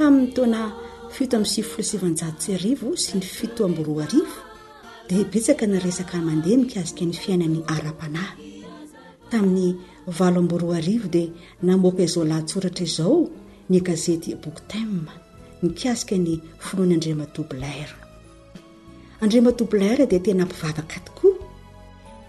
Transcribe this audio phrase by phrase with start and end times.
[0.00, 0.62] tamin'ny tona
[1.14, 4.38] fito amysiflsinjasy arivo sy ny fito ambyroa arivo
[5.08, 8.48] dia bitsaka ny resaka mandeha nikiasika ny fiainan'ny ara-panahy
[9.30, 9.66] tamin'ny
[10.16, 11.28] valo amboroa arivo dia
[11.66, 13.18] namoka izao latsoratra izao
[13.72, 14.78] nygazety boky ta
[15.64, 17.74] niasika ny finoanyandrimatoblra
[19.22, 21.36] andrmatblra di tena ampivavaka tokoa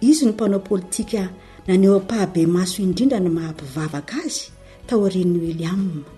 [0.09, 1.21] izy ny mpanao politika
[1.67, 4.45] naneo apahabe maso indrindra ny mahampivavaka azy
[4.88, 6.12] taorin'nyelyai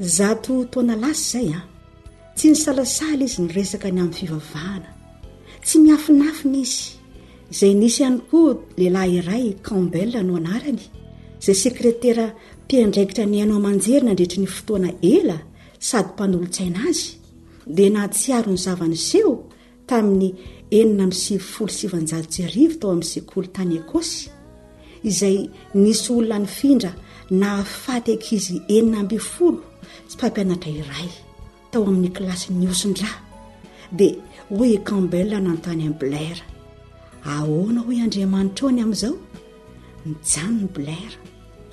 [0.00, 1.62] zato toana lasy zay a ah.
[2.36, 4.88] tsy nysalasala izy nyresaka ny amin'ny fivavahana
[5.64, 6.86] tsy miafinafina izy
[7.52, 10.80] izay nisy ihany koa lehilahy iray cambel no anarany
[11.40, 12.26] izay sekretera
[12.64, 15.36] mpiandraikitra ny aino amanjerina ndrehetry ny fotoana ela
[15.88, 17.06] sady mpanolontsaina azy
[17.74, 19.32] dia na tsi aro ny zavany seho
[19.88, 20.28] tamin'ny
[20.78, 24.18] enina misi folo sivanjajo syarivo tao amin'nysikolo tany ekosy
[25.08, 25.36] izay
[25.82, 26.92] nisy olona ny findra
[27.40, 27.48] na
[27.82, 29.60] faty aky izy enina ambfolo
[30.10, 31.08] tsypampianatra iray
[31.70, 33.10] tao amin'ny kilasy ny osin-dra
[33.98, 34.14] dia
[34.56, 36.44] hoe kambelna notany aminny blera
[37.32, 39.14] ahoana hoye andriamanitra eo any amin'izao
[40.06, 41.18] nijano ny blera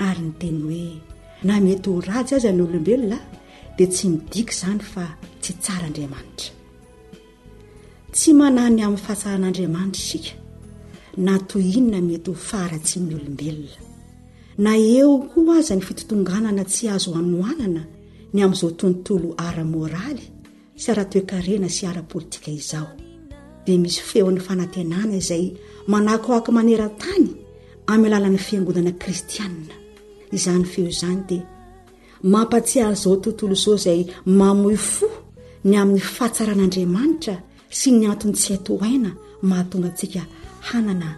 [0.08, 0.90] ary ny teny hoe
[1.48, 3.18] na mety ho rajy azy ny olombelona
[3.76, 5.04] dia tsy midiky zany fa
[5.42, 6.50] tsy tsara andriamanitra
[8.16, 10.32] tsy manany amin'ny fahatsaran'andriamanitra isika
[11.26, 13.76] natohinona mety ho faratsy myolombelona
[14.64, 17.82] na eo koa aza ny fitotonganana tsy azo o amin'ny hohanana
[18.33, 20.26] ny amin'izao tontolo ara-moraly
[20.77, 22.88] sy ara toekarena sy ara politika izao
[23.65, 25.54] dia misy feon'ny fanantenana izay
[25.92, 27.30] manahko aka manerantany
[27.93, 29.76] aminlalan'ny fiangonana kristiana
[30.36, 31.45] izany feo izany dia
[32.23, 35.08] mampatsiha'izao tontolo zao zay mamoi fo
[35.64, 37.36] ny amin'ny fahatsaran'andriamanitra
[37.80, 39.11] sy ny antony tsy haito aina
[39.48, 40.21] mahatonga antsika
[40.70, 41.10] hanana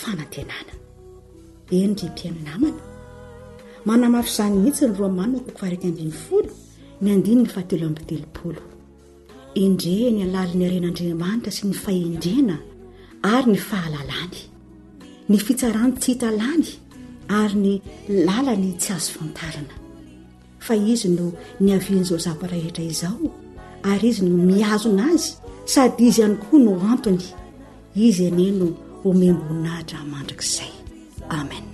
[0.00, 0.72] fanantenana
[1.78, 2.85] eny rempiaiminamana
[3.86, 6.52] manamafy izany mihitsy ny romaninakokofa rakyandiny folo
[7.02, 8.60] ny andiny ny fahatelo ambitelopolo
[9.62, 12.56] indreny alalany aren'andriamanitra sy ny fahendrena
[13.32, 14.38] ary ny fahalalany
[15.30, 16.68] ny fitsarany ts hitalany
[17.40, 17.72] ary ny
[18.26, 19.74] lalany tsy azo fantalana
[20.66, 21.26] fa izy no
[21.64, 23.18] ny avian'izao zapatrahetra izao
[23.90, 25.30] ary izy no miazo nazy
[25.72, 27.22] sady izy ihany koa no antony
[28.06, 28.66] izy ane no
[29.08, 30.70] omeny honahitra mandrakzay
[31.40, 31.66] amen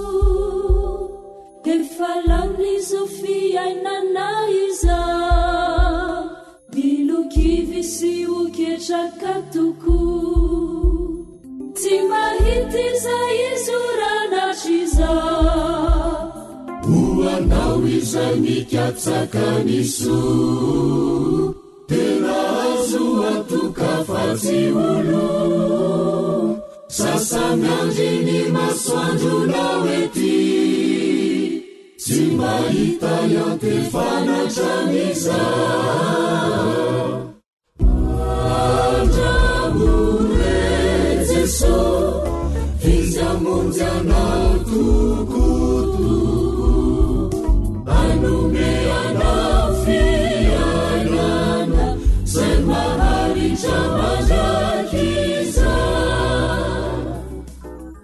[1.74, 4.28] efa langizo fiainana
[4.64, 5.00] iza
[6.72, 9.98] bilokivisi hoketraka toko
[11.78, 15.12] tsy mahity zay izo ranatra iza
[16.86, 16.98] ho
[17.36, 20.20] anao izay mikiatsaka niso
[21.88, 23.04] te raha so
[23.34, 24.60] atokafatsy
[24.90, 25.28] olo
[26.98, 30.36] sasa manlenema swandru nyaweti
[31.96, 35.38] simahita yotefanatraneza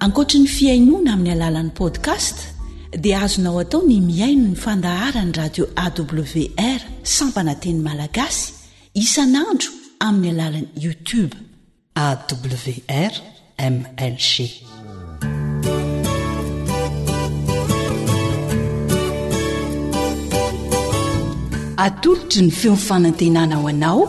[0.05, 2.37] ankoatra ny fiainoana amin'ny alalan'ni podcast
[3.05, 6.81] dia azonao atao ny miaino ny fandaharany radio awr
[7.17, 8.43] sampananteny malagasy
[9.03, 9.71] isanandro
[10.07, 11.35] amin'ny alalan'ny youtube
[12.09, 14.31] awrmlg
[21.87, 24.03] atolotry ny feofanantenana ao anao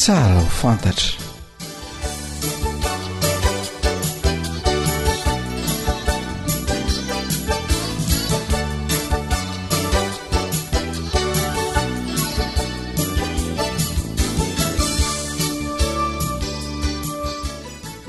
[0.00, 1.10] tsara ho fantatra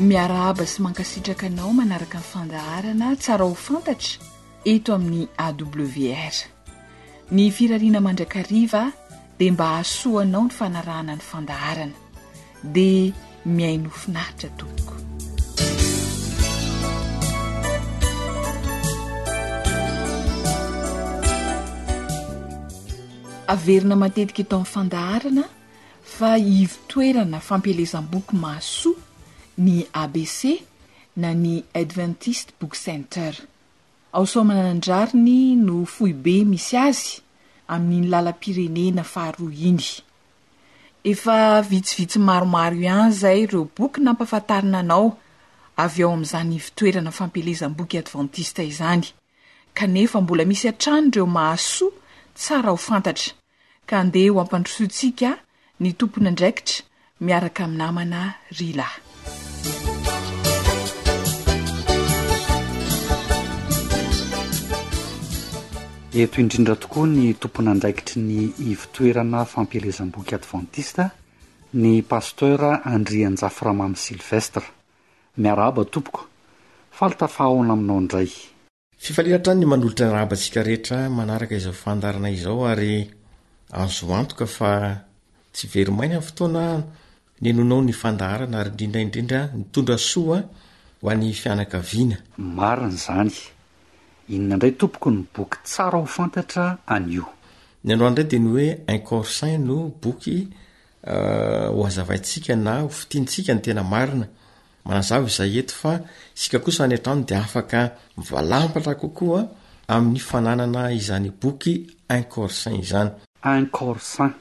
[0.08, 4.24] miara aba sy mankasitraka anao manaraka ny fandaharana tsara ho fantatra
[4.72, 6.36] eto amin'ny awr
[7.36, 8.88] ny firariana mandrakarivaa
[9.40, 11.98] dia mba ahsoa anao ny fanarahana ny fandaharana
[12.76, 13.12] dia
[13.56, 14.94] miainohofinaritra tonoko
[23.54, 25.44] averina matetika etao amin'ny fandaharana
[26.16, 26.30] fa
[26.62, 29.07] ivy toerana fampielezam-boky maasoa
[29.58, 30.62] ny abc
[31.18, 33.34] na ny adventiste book center
[34.14, 35.38] ao somana anan-drariny
[35.70, 37.08] no fohi be misy azy
[37.76, 39.86] amin'ny lalapirenena faharoa iny
[41.12, 41.38] efa
[41.70, 45.08] vitsivitsy maromaro ihany zay ireo boky nampafantarina anao
[45.86, 49.06] avy eo amn'izany vitoerana fampelezanm-boky advantista izany
[49.78, 51.94] kanefa mbola misy an-tranoreo mahasoa
[52.40, 53.30] tsara ho fantatra
[53.90, 55.30] ka andeha ho ampandrosoantsika
[55.82, 56.78] ny tompona andraikitra
[57.26, 58.22] miaraka aminamana
[58.60, 58.90] rila
[66.24, 68.38] eto indrindra tokoa ny tomponandraikitry ny
[68.74, 71.12] ivitoerana fampielezam-boky advantista
[71.74, 74.64] ny pastera andrian-jaframami'y silvestra
[75.42, 76.24] miarahabatompoka
[76.98, 78.30] fatafahaona aminao indray
[79.06, 83.12] fifliratra ny manolotra rahabantsika rehetra manaraka izao fandarana izao ary
[83.84, 84.72] azo antoka fa
[85.54, 86.64] tsy verimaina ny fotoana
[87.42, 90.42] ny anonao ny fandarana ary indrindraindrindra nitondra soa
[91.02, 93.38] ho an'ny fianaka vianaarin'zany
[94.30, 97.24] inona indray tompoko ny boky tsara ho fantatra an'o
[97.84, 100.48] ny andro an'dray dia ny hoe incorsin no boky
[101.12, 104.28] euh, hoazavaintsika na ho fitiantsika ny tena marina
[104.86, 105.94] manazavy izay eto fa
[106.38, 107.80] isika kosany antrano dia afaka
[108.18, 109.42] mivalampatra kokoa
[109.88, 111.74] amin'ny fananana izany boky
[112.18, 113.10] incorsin izany
[113.56, 114.32] incorsin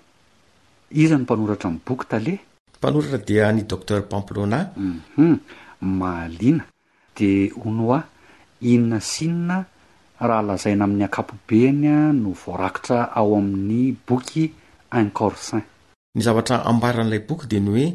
[0.90, 2.34] izany mpanoratra mn'ny boky tale
[2.78, 5.38] mpanoratra dia ny docter pamplonahum
[5.80, 6.64] malina
[7.16, 8.02] di onoi
[8.62, 9.62] inona sinna
[10.20, 14.44] rahalazaina amin'ny akapobenya no voarakitra ao amin'ny boky
[14.98, 15.62] encor san
[16.14, 17.86] ny zavatra ambaran'ilay boky de ny oe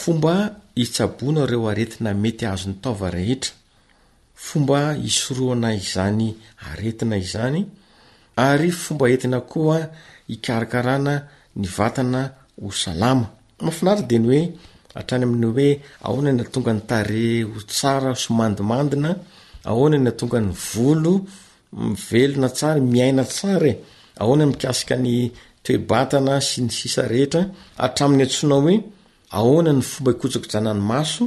[0.00, 0.34] fomba
[0.80, 3.52] hitsabona reo aretina mety azony taova rehetra
[4.46, 6.26] fomba hisoroana izany
[6.70, 7.60] aretina izany
[8.46, 9.78] ary fomba entina koa
[10.30, 11.14] hikarakarana
[11.60, 12.20] ny vatana
[12.60, 13.26] ho salama
[13.64, 14.40] mafinary de ny oe
[14.96, 15.68] hatrany amin'ny oe
[16.06, 19.10] ahonana tonga ny tare ho tsara somandimandina
[19.70, 21.14] aoana ny atongany volo
[21.88, 23.74] mivelona tsara miaina tsara e
[24.22, 25.10] aona mikasika ny
[25.64, 27.42] toebatana sy ny sisa rehetra
[27.84, 28.74] atramin'ny atsonao oe
[29.38, 31.22] aona ny fomba ikoakojanany maso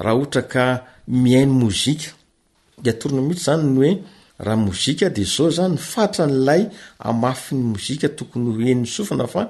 [0.07, 1.93] remnyomiai mika
[2.85, 3.91] de atornyao mihitsy zany ny oe
[4.47, 6.63] raha mozika de zao zany n fatra nylay
[7.09, 9.43] amafy ny mozika tokony h enny sofina fa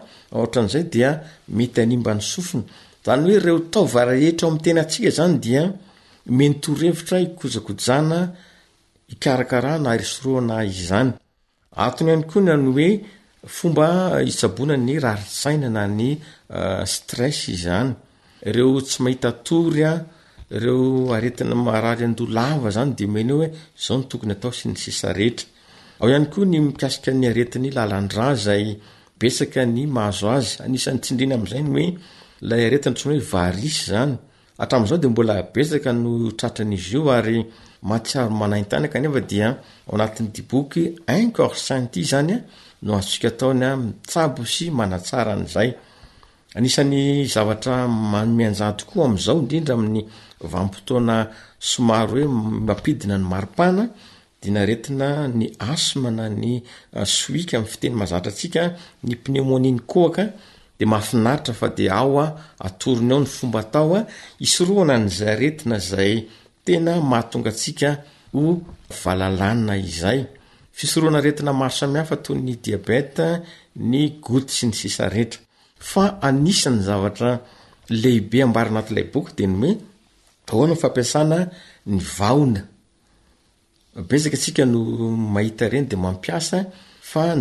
[0.45, 1.11] atran'zay dia
[1.57, 2.65] mety anmba ny sofina
[3.07, 5.63] zany oe reo taovarhehtrao amtena atsika zany dia
[6.39, 8.21] menytorevitra ikojakojana
[9.15, 11.11] ikarakara na rsrona izany
[11.87, 12.89] atony any ko ny any oe
[13.57, 13.87] fomba
[14.31, 16.09] isabona ny rarisaina na ny
[16.59, 17.91] ah, stres izany
[18.55, 19.93] reo tsy mahita tory a
[20.51, 23.49] reo aretina marary andolava zany demenyo hoe
[23.85, 25.47] zao ny tokony atao sy ny sisa rehetra
[26.01, 28.65] ao ihany koa ny mikasika ny aretiny lalandra zay
[29.21, 31.89] besaka ny mahazo azy anisan'ny tsindriny am'zay ny oe
[32.49, 34.15] lay aretina tsoaoe varisy zany
[34.59, 37.41] atam'zao de mbola besaka no tratran'izy io ary
[37.91, 39.49] matsiaro manaitany akanyefa dia
[39.87, 40.83] ao anatin'ny diboky
[41.21, 42.37] incor canti zanya
[42.85, 45.71] no asika ataony a mitsabosy manatsara an'zay
[46.59, 47.77] anisan'ny zavatra
[48.13, 50.01] manomeanjahtokoa am'zao indrindraamin'ny
[50.53, 51.17] vampotoana
[51.73, 52.29] somary oe
[52.69, 53.85] mampidina ny maripana
[54.43, 56.51] dinaretina ny asmana ny
[57.01, 58.63] ah, sika mny fitenymazatra sika
[59.05, 59.79] ny nemniny
[69.85, 69.85] yayoaoineinyay
[74.79, 75.39] sy
[75.81, 77.33] fa anisany zavatra
[78.03, 79.75] lehibe ambara anatylay boky ey oeedei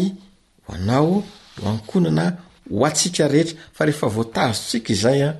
[0.68, 1.24] hoanao
[1.64, 2.38] hoankonana
[2.70, 5.36] ho atsika rehetra fa rehefa voatazo tsika izay a ah,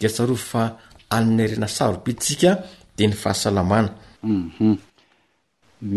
[0.00, 0.78] de tsarovy fa
[1.10, 2.64] anny arena sarobitsika
[2.96, 3.90] de ny fahasalaana
[4.22, 4.74] mhm.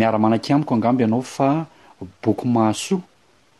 [0.01, 1.65] iarmanak amiko angamb anao fa
[2.23, 3.01] boky aso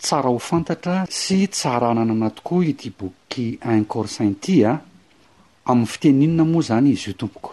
[0.01, 4.81] tsara hofantatra sy tsara nan anatoko ity boky incor saintia ah.
[5.71, 7.51] amn'ny fiteninona moa zany izy io tompoko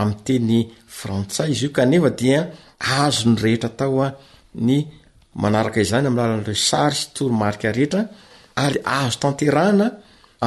[0.00, 0.58] am'y teny
[0.96, 2.40] frantsay izy io kaefa dia
[2.98, 4.12] azo ny rehetra taoa ah,
[4.54, 4.76] ny
[5.36, 8.02] manaraka izany amin'ny lalan'ireo sary sy torimarika rehetra
[8.64, 9.86] ary azo tanterana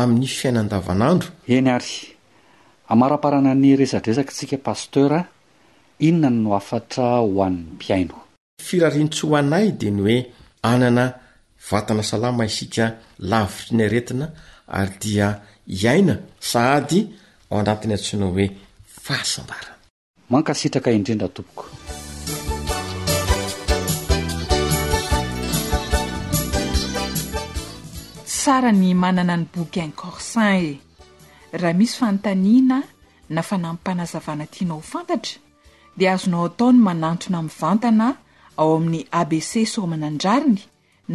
[0.01, 1.93] amin'ny fiainan-davanandro eny ary
[2.91, 5.19] amara-parana ny resadresaka ntsika pastera
[6.07, 8.15] inona no afatra ho an'ny mpiaino
[8.67, 10.17] firarintsy ho anay dia ny hoe
[10.71, 11.05] anana
[11.71, 12.83] vatana salama isika
[13.19, 14.31] lavitriny aretina
[14.79, 15.27] ary dia
[15.81, 16.15] iaina
[16.51, 16.99] sady
[17.51, 18.47] ao andratiny antsinao hoe
[19.05, 21.57] fahasambaranamankasitraka indrindratompok
[28.39, 30.79] tsara ny manana ny bokin corsin e
[31.61, 32.79] raha misy fanontaniana
[33.33, 35.35] na fa nampanazavana tianao h fantatra
[35.97, 38.07] dia azonao ataony manantona amiy vantana
[38.61, 40.59] ao amin'ny abc somana andrariny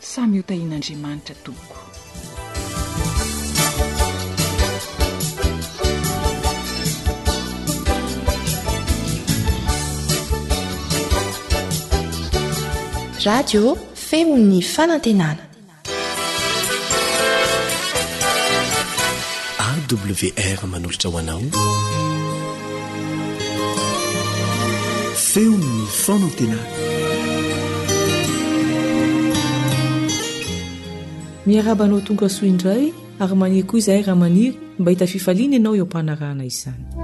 [0.00, 1.78] samy hotahian'andriamanitra toboko
[13.24, 13.76] raio
[14.14, 14.28] aawr
[20.72, 21.40] manolatra hoanao
[25.30, 26.62] feony fanantenana
[31.46, 32.86] miarabanao tonga soa indray
[33.20, 37.03] ary maniry koa izahay raha maniry mba hita fifaliana ianao e ampanarahana izany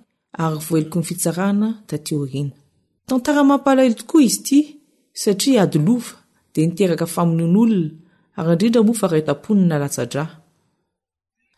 [3.07, 4.59] tantaramampalaely tokoa izy ity
[5.23, 6.11] satria ady lova
[6.53, 10.29] dia niteraka famonon'olona ary indrindra mofa raytaonnalatsadrah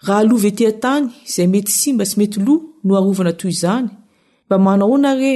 [0.07, 2.53] raha lova etian-tany izay mety sy mba sy mety lo
[2.85, 3.89] no arovana toy izany
[4.45, 5.33] mba manaoonare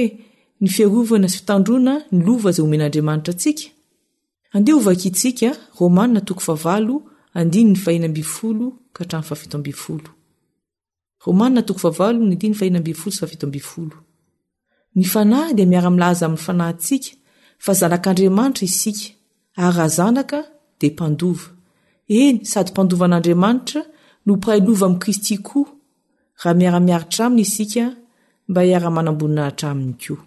[0.60, 6.76] ny fiarovana sy fitandrona ny lova zay homen'andriamanitra asikadeoskarmna okoa
[7.46, 8.66] ndnny ahinambolo
[8.96, 10.10] karany faioolo
[14.94, 17.08] ny fanahy dia miara-milaza amin'ny fanahyntsika
[17.64, 19.04] fa zanak'andriamanitra isika
[19.62, 20.38] ary raha zanaka
[20.80, 21.48] di mpandova
[22.20, 23.80] eny sady mpandovan'andriamanitra
[24.26, 25.70] nopiray lova amin'ny kristy koa
[26.42, 27.84] raha miara-miaritra aminy isika
[28.48, 30.24] mba hiara-manambonina hatraaminy koa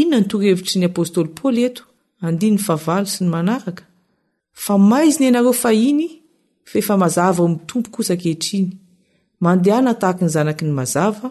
[0.01, 1.83] inona ny torhevitry ny apôstôly paoly eto
[2.27, 3.85] andnny faval sy ny manaraka
[4.65, 6.07] fa maizi ny ianareo fahiny
[6.71, 8.71] fefa mazava eo miny tompo kosa kehitriny
[9.45, 11.29] mandehana tahaky ny zanaki ny mazava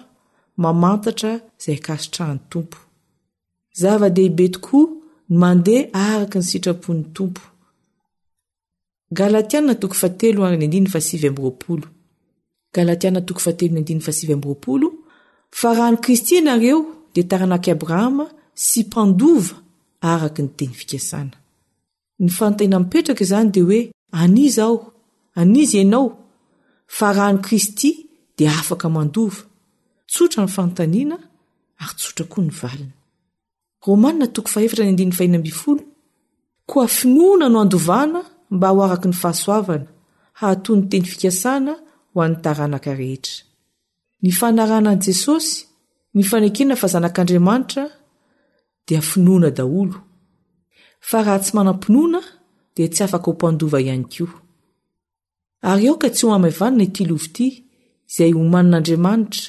[0.64, 1.32] mamantatra
[1.64, 2.78] zay kasotrahan'ny tompo
[3.76, 4.88] vdeibe tokoa
[5.42, 14.88] mandea araky ny sitrapony tompogalatiana toko fatelo anyndiny fasvy amropologalaiana toko fahatelony ndiny fasvy amroaolo
[15.60, 16.80] fa rano kristy ianareo
[17.14, 18.26] de taranaky abrahama
[18.66, 19.56] sy mpandova
[20.12, 21.36] araky nyteny fikasana
[22.24, 23.80] ny fanotanina mipetraka izany de hoe
[24.22, 24.76] anizy aho
[25.42, 26.06] an'izy ianao
[26.98, 27.90] fa rahno kristy
[28.38, 29.42] de afaka mandova
[30.12, 31.18] tsotra ny fanotaniana
[31.82, 32.94] ary tsotra koa ny valiny
[33.86, 35.84] romanna toko fahefatra ny andin'ny fahina mbfolo
[36.70, 38.20] koa finoana no andovana
[38.52, 39.88] mba ho araky ny fahasoavana
[40.40, 41.74] hahatony teny fikasana
[42.14, 43.38] ho anytaranaka rehetra
[44.22, 45.56] ny fanaranan' jesosy
[46.16, 47.84] nyfanekena fazanak'andriamanitra
[48.88, 49.98] dia finoana daolo
[51.10, 52.20] fa raha tsy manam-pinoana
[52.76, 54.24] dia tsy afaka hompandova ihany ko
[55.94, 57.38] oka tsy hoamaivannaty lovit
[58.10, 59.44] izay homanin'andriamanitra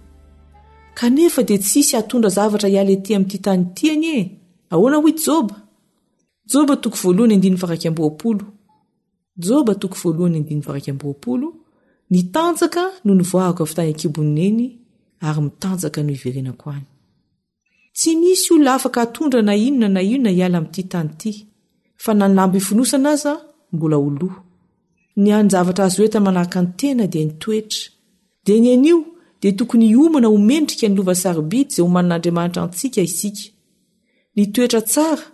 [0.94, 4.22] kanefa di tsisy atondra zavatra iala ety amin'ity tany ty any e
[4.72, 5.56] ahoana hoe joba
[6.52, 8.44] joba toko voalohany andin'ny varakamboapolo
[9.44, 11.48] joba toko voalohany andinny varakamboapolo
[12.10, 14.64] ny tanjaka noho nyvoarako avy tany ankibonin eny
[15.26, 16.86] ary mitanjaka noho iverenako any
[17.98, 18.10] sy
[18.42, 21.47] sy olon afak atondra na inona na inona iala ami'ty tanyty
[21.98, 23.34] fa nanlamby ifinosana az a
[23.72, 24.36] mbola ho loa
[25.22, 27.80] ny anjavatra azo oetany manahak' antena dia nitoetra
[28.44, 28.96] di ny an'io
[29.40, 33.44] dia tokony homana homendrika ny lova sarbity izay ho man'andriamanitra antsika isika
[34.36, 35.24] ny toetra tsara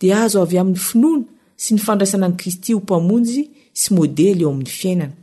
[0.00, 1.24] dia azo avy amin'ny finoana
[1.62, 3.42] sy ny fandraisana ni kristy ho mpamonjy
[3.80, 5.16] sy modely eo amin'ny fiainana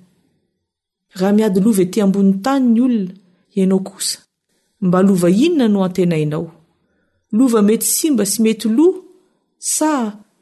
[1.19, 3.11] raha miady lova ete ambonin'ny tanyny olona
[3.57, 4.17] ianao kosa
[4.85, 6.45] mba lova inona no antena ianao
[7.37, 8.99] lova mety symba sy mety loha
[9.77, 9.89] sa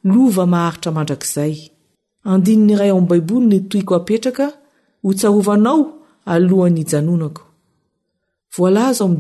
[0.04, 1.56] lova maharitra mandrakzay
[2.34, 4.46] ainyray oamy baibolny toyko apetraka
[5.04, 5.42] hsaao
[6.32, 9.18] aon'nyaoam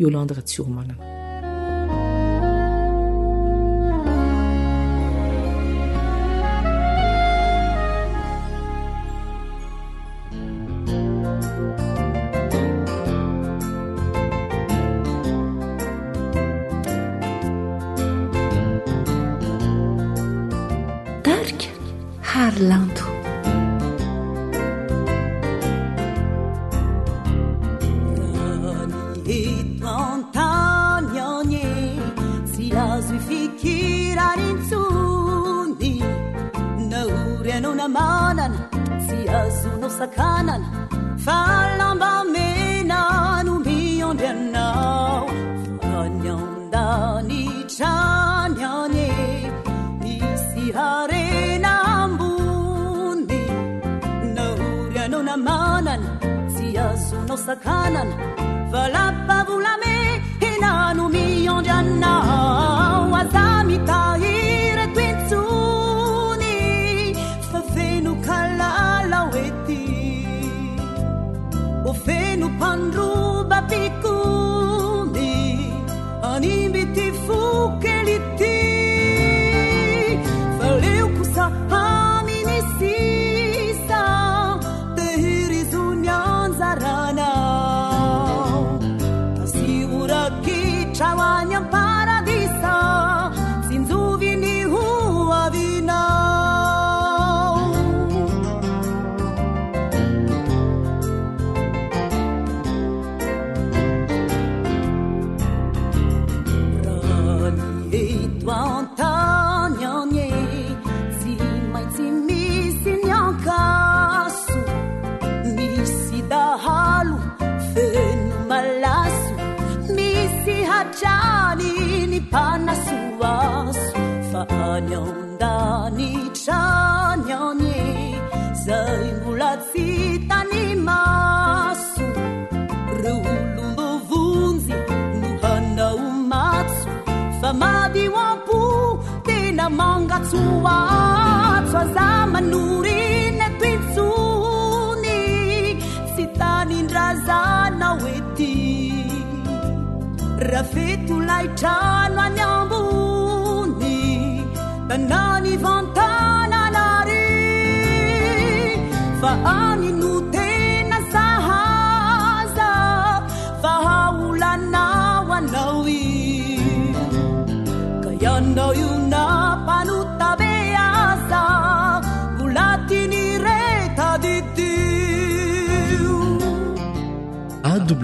[0.00, 1.16] iolandra tsyromanana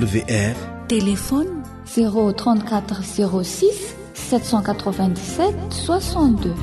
[0.01, 3.67] wrtéléفone 03406
[4.15, 5.53] 787
[5.87, 6.55] 62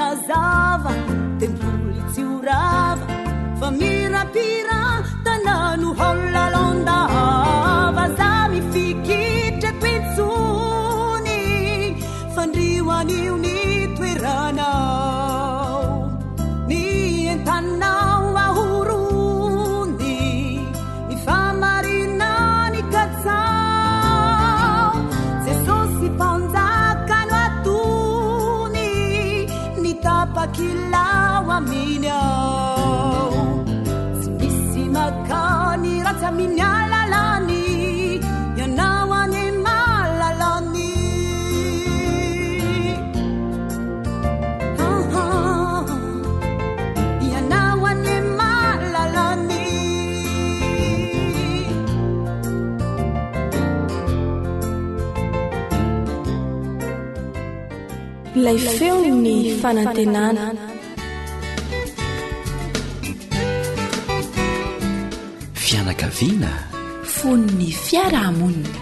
[0.00, 0.92] nazava
[1.40, 3.04] tempuliצiurava
[3.60, 4.78] famira pira
[5.24, 6.08] tanaנuho
[58.44, 60.44] lay feo ny fananntenana
[65.64, 66.52] fianakaviana
[67.16, 68.78] fon'ny fiarahamonina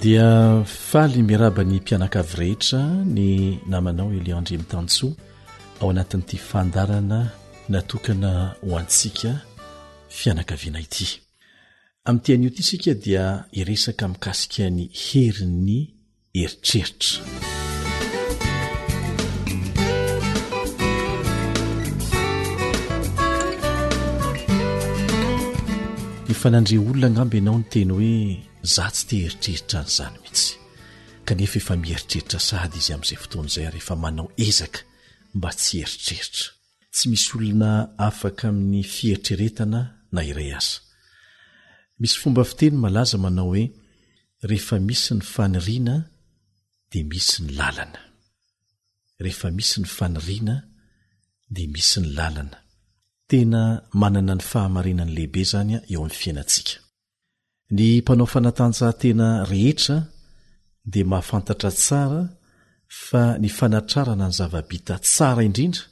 [0.00, 0.28] dia
[0.64, 2.82] faly mirabany mpianakavy rehetra
[3.14, 5.12] ny namanao eliandriamitansoa
[5.80, 7.20] ao anatin'ity fandarana
[7.68, 8.30] natokana
[8.64, 9.30] ho antsika
[10.08, 11.08] fianakaviana ity
[12.08, 13.24] amin' tean'io ty isika dia
[13.60, 15.74] iresaka mikasikany heri ny
[16.38, 17.24] heritreritra
[26.32, 28.14] efa nandre olona agnamby ianao no teny hoe
[28.74, 30.52] za tsy te heritreritra n'izany mihitsy
[31.26, 34.80] kanefa efa mieritreritra sady izy amin'izay fotoana izay ary efa manao ezaka
[35.36, 36.44] mba tsy heritreritra
[36.94, 37.70] tsy misy olona
[38.08, 39.80] afaka amin'ny fieritreretana
[40.14, 40.87] na iray aza
[42.00, 43.64] misy fomba fiteny malaza manao hoe
[44.50, 45.96] rehefa misy ny faniriana
[46.90, 48.00] dia misy ny lalana
[49.24, 50.54] rehefa misy ny faniriana
[51.54, 52.58] dia misy ny lalana
[53.28, 53.62] tena
[54.02, 56.72] manana ny fahamarinan'lehibe zany a eo amin'ny fiainantsika
[57.76, 59.96] ny mpanao fanatanjahantena rehetra
[60.92, 62.22] dia mahafantatra tsara
[63.06, 65.84] fa ny fanatrarana ny zavabita tsara indrindra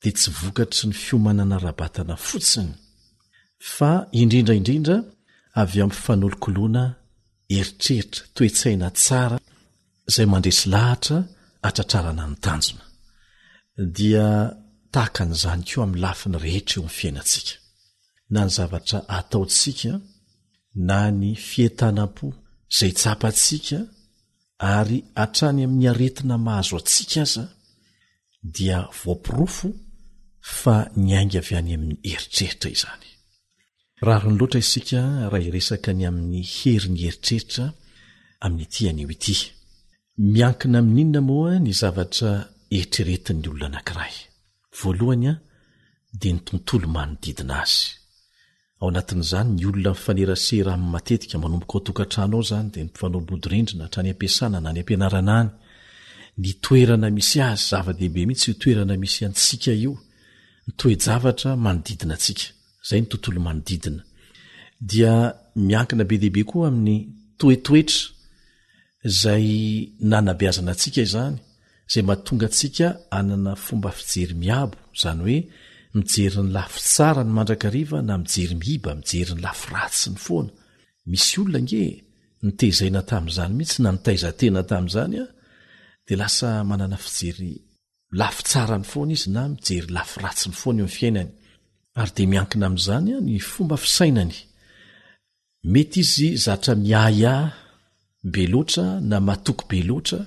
[0.00, 2.72] dia tsy vokatry ny fiomanana rabatana fotsiny
[3.76, 3.90] fa
[4.20, 4.96] indrindra indrindra
[5.56, 6.84] avy amin'ny fifanolokoloana
[7.56, 9.36] eritreritra toetsaina tsara
[10.14, 11.18] zay mandresy lahatra
[11.68, 12.84] atratrarana ny tanjona
[13.96, 14.26] dia
[14.94, 17.56] tahakan'izany ko amin'ny lafiny rehetra eo am'ny fiainatsika
[18.34, 19.92] na ny zavatra ataotsika
[20.88, 22.26] na ny fietanam-po
[22.78, 23.78] zay tsapatsika
[24.78, 27.44] ary hatrany amin'ny aretina mahazo atsika aza
[28.56, 29.68] dia vompirofo
[30.60, 33.08] fa ny aingy avy any amin'ny eritreritra izany
[34.02, 37.64] raha ry ny loatra isika raha resaka ny amin'ny hery ny heritreritra
[38.44, 39.36] amin'nyitianyio ity
[40.34, 42.30] miankina amin'inona moa ny zavatra
[42.76, 44.14] eritrerertinnyolona nakiray
[44.80, 45.32] vnya
[46.20, 47.80] de ny tontolo manodidina azy
[48.80, 54.10] ao anatin'zany ny olona fanerasera am'ny matetika manomboka ao tokantranoao zany de nmpfanaobodirendrina htra ny
[54.12, 55.48] ampiasana na ny ampianaranany
[56.42, 59.92] ny toerana misy azy zava-dehibe mihitsy toerana misy antsika io
[60.66, 62.46] nytoejavatra manodidina atsika
[62.82, 64.02] zay ny tontolomanodidina
[64.80, 65.14] dia
[65.56, 66.98] miankina be dehibe koa amin'ny
[67.38, 68.02] toetoetra
[69.20, 69.46] zay
[70.10, 71.36] nanabeazana atsika izany
[71.92, 72.86] zay mahatonga tsika
[73.18, 75.40] anana fomba fijery miabo zany hoe
[75.96, 80.52] mijery ny lafi tsara ny mandrakariva na mijery miiba mijery n lafiratsy ny foana
[81.10, 81.82] misy olona nge
[82.44, 85.24] nitezaina tami'zany mihitsy na notaizantena tami'zanya
[86.06, 87.52] de lasa manana fijery
[88.20, 91.30] lafi tsarany foana izy na mijeryn lafiratsi ny foana ofiainany
[91.98, 94.34] ary de miankina ami'zanya ny fomba fisainany
[95.72, 97.34] mety izy zatra miaya
[98.32, 100.20] be loatra na matoky be loatra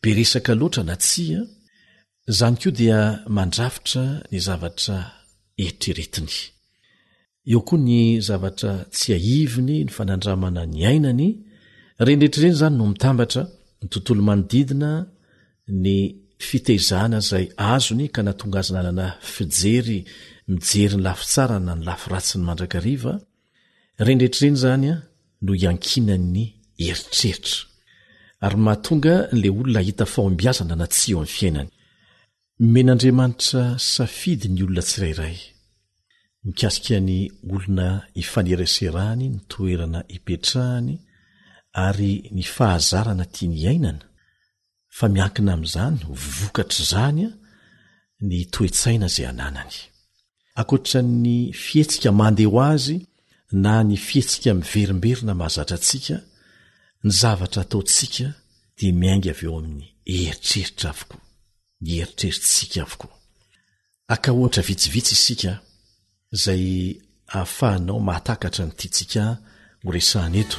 [0.00, 1.40] be resaka loatra na tsia
[2.38, 2.98] zany keo dia
[3.36, 4.96] mandrafitra ny zavatra
[5.64, 6.36] eitrretiny
[7.50, 7.96] eo koa ny
[8.28, 11.28] zavatra tsy aiviny ny fanandramana ny ainany
[12.06, 13.42] renretrreny zany no mitambatra
[13.80, 14.90] ny tontolo manodidina
[15.84, 15.96] ny
[16.48, 19.98] fitezana zay azony ka natongazana nana fijery
[20.52, 23.14] mijery ny lafitsara na ny lafiratsy ny mandrakariva
[24.06, 24.94] rendretr' ireny zanya
[25.44, 26.44] no iankinanny
[26.88, 27.56] eritreritra
[28.46, 31.70] ary mahatonga n'lay olona hita fahombiazana na tsy o amin'ny fiainany
[32.72, 33.62] men'andriamanitra
[33.94, 35.38] safidy ny olona tsirairay
[36.46, 37.18] nikasika ny
[37.54, 37.88] olona
[38.22, 40.94] ifanereseraany ny toerana ipetrahany
[41.86, 44.04] ary ny fahazarana tia ny ainana
[44.96, 45.96] fa miankina amin'izany
[46.36, 47.28] vokatra izanya
[48.28, 49.76] ny toetsaina zay ananany
[50.54, 52.98] ankoatra ny fihetsika mandeha ho azy
[53.62, 56.16] na ny fihetsika miverimberina mahazatra atsika
[57.04, 58.26] ny zavatra ataotsika
[58.76, 61.16] dia miainga av eo amin'ny heritreritra avoko
[61.82, 63.14] ny heritreritrtsika avokoa
[64.14, 65.52] aka ohatra vitsivitsy isika
[66.42, 66.64] zay
[67.36, 69.22] ahafahanao mahatakatra nyititsika
[69.84, 70.58] ho resahny eto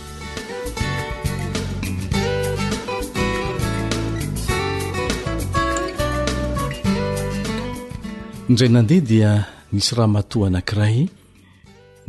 [8.49, 9.32] inray nandeha dia
[9.73, 10.97] nysy raha matoa anakiray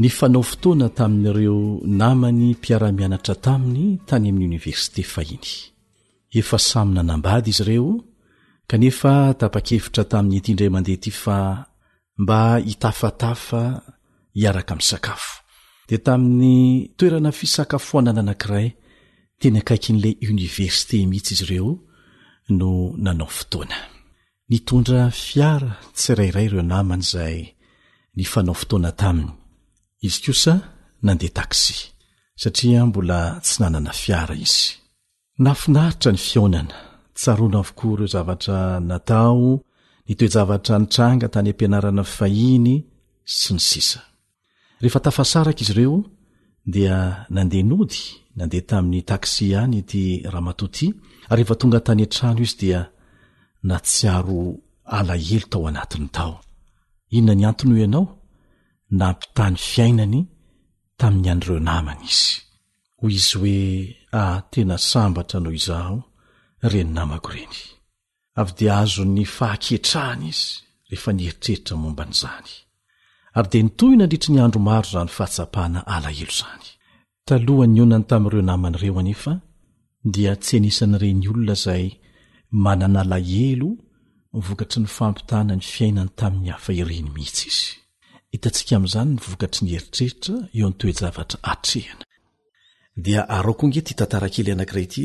[0.00, 1.58] ny fanao fotoana tamin'ireo
[2.00, 5.50] namany mpiara-mianatra taminy tany amin'ny oniversité fahiny
[6.38, 7.88] efa samina nambady izy ireo
[8.70, 11.38] kanefa tapakevitra tamin'ny itindray amandeha ty fa
[12.22, 13.62] mba hitafatafa
[14.34, 15.32] hiaraka amin'n sakafo
[15.88, 16.56] dia tamin'ny
[16.96, 18.68] toerana fisakafoanana anakiray
[19.40, 21.68] teny akaiky n'la oniversité mhihitsy izy ireo
[22.58, 22.68] no
[23.04, 23.78] nanao fotoana
[24.50, 27.38] ny tondra fiara tsi rairay ireo namany zay
[28.16, 29.32] ny fanao fotoana taminy
[30.06, 30.54] izy kosa
[31.04, 31.74] nandeha taksi
[32.42, 34.64] satria mbola tsy nanana fiara izy
[35.44, 36.74] nafinaritra ny fionana
[37.18, 38.56] tsaroana avokoa ireo zavatra
[38.90, 39.48] natao
[40.06, 42.70] ny toejavatra nitranga tany ampianarana fifahiny
[43.38, 44.00] sy ny sisa
[44.80, 45.96] rehefa tafasaraka izy ireo
[46.74, 46.96] dia
[47.34, 48.00] nandeha nody
[48.38, 50.86] nandeha tamin'ny taxi hany ty rahamatoti
[51.30, 52.80] ary efa tonga tany an-trano izy dia
[53.68, 54.38] na tsiaro
[54.98, 56.34] alahelo tao anatiny tao
[57.16, 58.06] ina ny antony ho ianao
[59.00, 60.20] nampitany fiainany
[61.00, 62.32] tamin'ny andoireo namany izy
[62.98, 63.58] hoy izy hoe
[64.24, 65.96] ahtena sambatra nao izaho
[66.72, 67.58] reny namako ireny
[68.40, 70.48] avy dia azo ny fahakietrahana izy
[70.88, 72.48] rehefa nieritreritra momban'izany
[73.36, 76.66] ary dia nitoyna andritra ny andro maro zany fahatsapahna alahelo zany
[77.28, 79.32] taloha ny onany tamin'nireo namany ireo anefa
[80.14, 81.84] dia tsy anisany ireny olona zay
[82.64, 83.70] manana alahelo
[84.34, 87.66] nyvokatry ny fampitana ny fiainany tamin'ny hafa iriny mihitsy izy
[88.34, 92.04] hitantsika amin'izany ny vokatry nyheritreritra eo nytoejavatra atrehana
[93.04, 95.04] dia aro koa nge ty htantarankely anakiray ty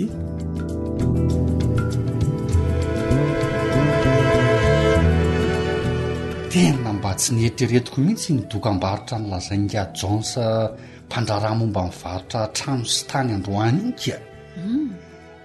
[6.54, 10.30] tena mba tsy nyeritreretiko mihitsy ny dokaambaritra ny lazaingajans
[11.06, 14.18] mpandrarahamomba nivarotra atrano sy tany androany inyka
[14.58, 14.89] mm.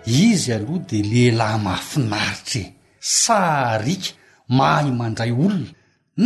[0.08, 2.73] izy aloha di lehilahy mahafinaritra e.
[3.04, 4.16] sarika
[4.48, 5.68] mahay mandray olona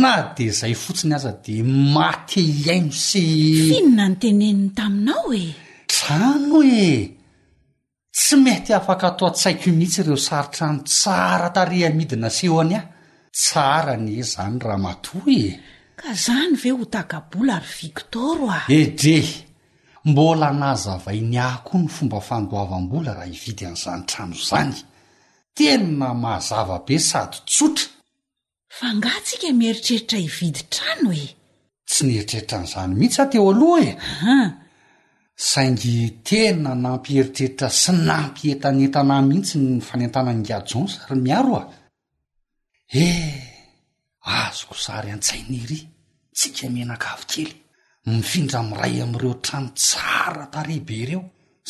[0.01, 1.55] na de zay fotsiny aza de
[1.95, 3.23] mate iaino sy
[3.69, 5.45] finona ny teneny taminao e
[5.93, 6.87] trano e
[8.15, 12.89] tsy mety afaka ato a-tsaiko mihitsy ireo saritrano tsara tare amidina seho any aho
[13.41, 15.43] tsara ny e zany raha mato e
[15.99, 19.17] ka zany ve ho tagabola ary viktoro a edre
[20.09, 24.71] mbola nazavai ny ah koa ny fomba fandoavam-bola raha ividy an'izany trano zany
[25.59, 27.87] tena mahazavabe sady tsotra
[28.77, 31.25] fa nga tsika e mieritreritra hividy trano e
[31.89, 34.49] tsy niheritreritra n'izany mihitsy ah teo aloha e han
[35.49, 35.95] saingy
[36.27, 41.65] tena nampieritreritra sy nampietanentanahy mihitsy ny fanentana nyingiajons ary miaro a
[43.05, 43.43] eh
[44.39, 45.79] azoko sary an-tsain'iry
[46.37, 47.53] tsika minakavokely
[48.11, 51.23] mifindra miray am'ireo trano tsara tarehibe ireo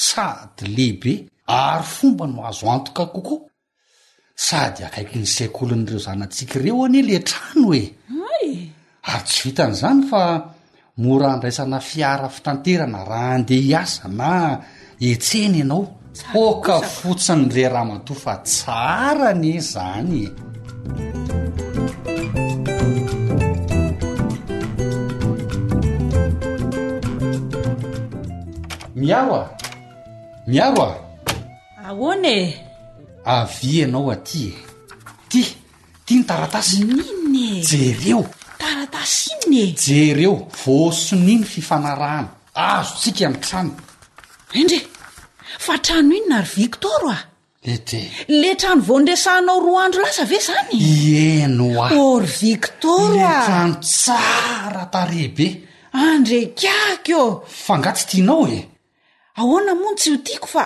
[0.08, 1.14] sady lehibe
[1.62, 3.49] ary fomba no azo antoka kokoa
[4.42, 7.78] sady akaiky nysaikolon'ireo zanyantsikaireo anie le trano e
[9.12, 10.24] ary tsy vitany zany fa
[11.02, 14.32] mora andraisana fiara fitanterana raha andeha hiasa na
[15.12, 15.84] etseny ianao
[16.32, 20.14] hoka fotsiny re raha mato fa tsarany zany
[28.96, 28.98] e.
[29.02, 29.44] miao a
[30.48, 30.78] miao
[31.84, 32.69] aaone
[33.36, 34.52] avyanao aty e
[35.30, 35.44] ty
[36.06, 38.24] ty ny taratasyninye jereo
[38.58, 42.30] taratasy iny e jereo vosonino fifanarahana
[42.66, 43.70] azo tsikany trany
[44.60, 44.80] endre
[45.66, 47.20] fa trano inona ary viktoro a
[47.74, 47.90] et
[48.42, 50.74] le trano voandresahnao roa andro lasa ve zany
[51.44, 55.48] eno a ôr viktoroatrano tsara tarebe
[56.10, 57.26] andrekake ô
[57.66, 58.60] fa nga tsy tianao e
[59.40, 60.64] ahoana monitsy ho tiako fa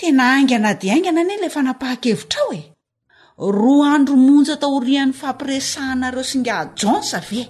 [0.00, 2.62] tena aingana di aingana ani ley fanapaha-kevitrao e
[3.60, 7.42] roa andromonjy atao horian'ny fampiresahnareo singa jon save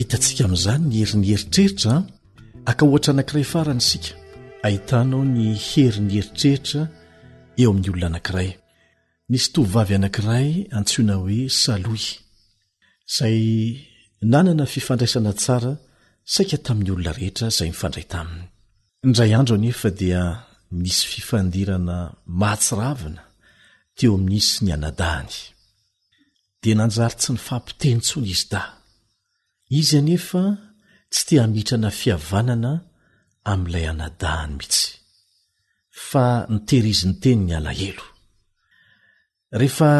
[0.00, 1.98] hitantsika ami'izany ny heriny heritreritraa
[2.70, 4.08] aka ohatra anakiray faranysika
[4.66, 6.82] ahitanao ny heriny heritreritra
[7.60, 8.48] eo amin'ny olona anankiray
[9.30, 10.48] nisy tovyvavy anank'iray
[10.78, 12.04] antsioina hoe saloy
[13.10, 13.40] izay
[14.32, 15.72] nanana fifandraisana tsara
[16.34, 18.44] saika tamin'ny olona rehetra izay mifandray taminy
[19.06, 20.22] indray andro anefa dia
[20.82, 21.96] misy fifandirana
[22.40, 23.22] mahatsiravina
[23.96, 25.30] teo amin'nisy ny ana-daany
[26.60, 28.62] dia nanjary tsy ny fampiteny tsony izy da
[29.80, 30.42] izy anefa
[31.12, 32.72] tsy tia mitrana fihavanana
[33.50, 34.84] amin'ilay anadahany mihitsy
[36.10, 38.04] fa nitehriziny teny ny alahelo
[39.60, 39.90] rehefa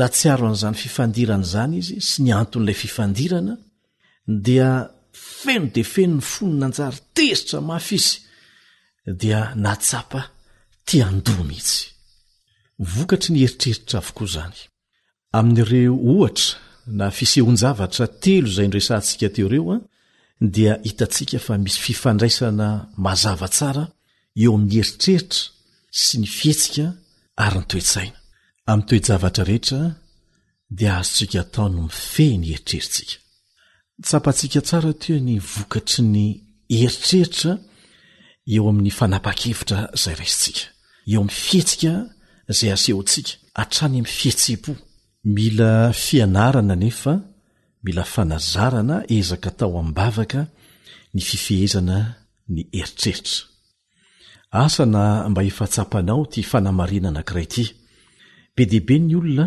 [0.00, 3.54] natsiaro an'izany fifandirana zany izy sy ny anton'ilay fifandirana
[4.46, 4.70] dia
[5.40, 8.14] feno de feno ny fonona anjary teritra mahfisy
[9.20, 10.22] dia natsapa
[10.88, 11.80] tiandoa mhitsy
[12.94, 14.58] vokatry ny heritreritra avokoa zany
[15.38, 16.48] amin'n'ireo ohatra
[16.98, 19.76] na fisehonjavatra telo izay ndresantsika teo reo a
[20.40, 22.68] dia hitatsika fa misy fifandraisana
[23.04, 23.84] mazava tsara
[24.42, 25.40] eo amin'ny heritreritra
[26.02, 26.86] sy ny fihetsika
[27.44, 28.18] ary ny toetsaina
[28.70, 29.80] amin'ny toejavatra rehetra
[30.78, 33.16] dia azotsika ataony mifehy ny heritreritsika
[34.06, 36.26] tsapatsika tsara tea ny vokatry ny
[36.78, 37.52] heritreritra
[38.54, 40.64] eo amin'ny fanapa-kevitra izay raisintsika
[41.12, 41.94] eo ami'ny fihetsika
[42.50, 43.32] izay asehontsika
[43.62, 44.72] atrany ami'n fihetse-po
[45.36, 45.70] mila
[46.04, 47.12] fianarana nefa
[47.84, 50.40] mila fanazarana ezaka tao ami'bavaka
[51.14, 51.96] ny fifehezana
[52.54, 53.44] ny eritreritra
[54.62, 57.64] asa na mba efa tsapanao ty fanamarina anakiray ty
[58.54, 59.46] be dehibe ny olona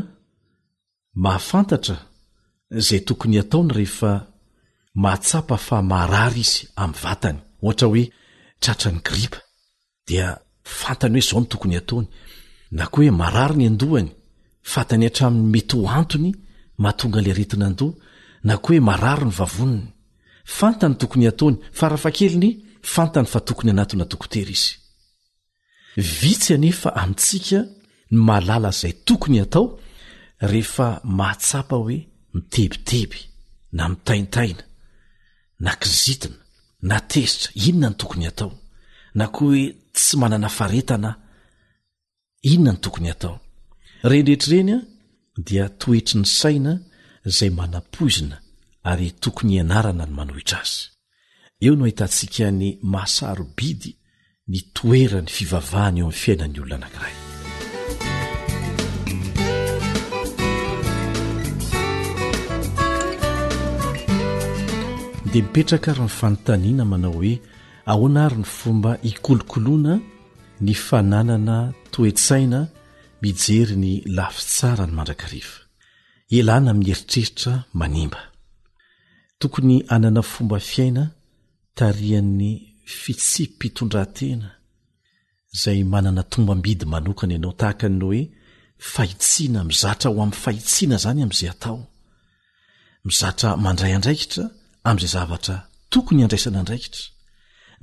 [1.24, 1.98] mahafantatra
[2.86, 4.12] zay tokony ataony rehefa
[5.04, 8.04] mahatsapa fa marary izy ami'ny vatany ohatra oe
[8.64, 9.40] tratra ny gripa
[10.08, 10.26] dia
[10.80, 12.08] fantany hoe zao ny tokony ataony
[12.78, 14.10] na koa hoe marary ny andohany
[14.74, 16.30] fantany hatramin'ny mety ho antony
[16.82, 17.96] mahatonga ilay retina andoha
[18.48, 19.86] na koa hoe mararo ny vavoniny
[20.58, 22.50] fantany tokony ataony fa rafa kely ny
[22.94, 24.74] fantany fa tokony anato na tokotery izy
[26.20, 27.60] vitsy anefa amintsika
[28.12, 29.66] ny maalala zay tokony atao
[30.52, 30.88] rehefa
[31.20, 31.98] mahatsapa hoe
[32.34, 33.20] mitebiteby
[33.78, 34.64] na mitaintaina
[35.66, 36.36] nakizitina
[36.90, 38.52] na tezitra inona ny tokony hatao
[39.18, 39.64] na koa hoe
[39.96, 41.12] tsy manana faretana
[42.54, 43.36] inona ny tokony atao
[44.10, 44.80] rendrehetrareny a
[45.48, 46.74] dia toetry ny saina
[47.26, 48.42] zay manapoizina
[48.84, 50.90] ary tokony hianarana ny manohitra azy
[51.60, 53.96] eo no ahitantsika ny maasarobidy
[54.48, 57.14] ny toerany fivavahany eo amin'ny fiainany olona anankiray
[65.32, 67.42] dia mipetraka ryh ny fanontaniana manao hoe
[67.86, 69.94] ahonaary ny fomba ikolokoloana
[70.62, 72.68] ny fananana toetsaina
[73.22, 75.63] mijery ny lafi tsara ny mandrakarehfa
[76.32, 78.20] elahna amin'ny heritreritra manimba
[79.40, 81.04] tokony anana fomba fiaina
[81.78, 82.52] tarian'ny
[83.02, 84.50] fitsi mpitondrantena
[85.64, 88.22] zay manana tombambidy manokana ianao tahaka noo hoe
[88.94, 91.78] fahitsiana mizatra ho amin'ny fahitsiana zany ami'izay atao
[93.08, 94.44] mizatra mandray andraikitra
[94.88, 95.56] amn'izay zavatra
[95.94, 97.04] tokony andraisana ndraikitra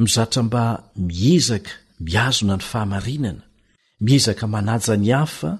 [0.02, 0.60] mizatra mba
[1.08, 1.72] miezaka
[2.06, 3.42] miazona ny fahamarinana
[4.06, 5.50] miezaka manaja ny hafa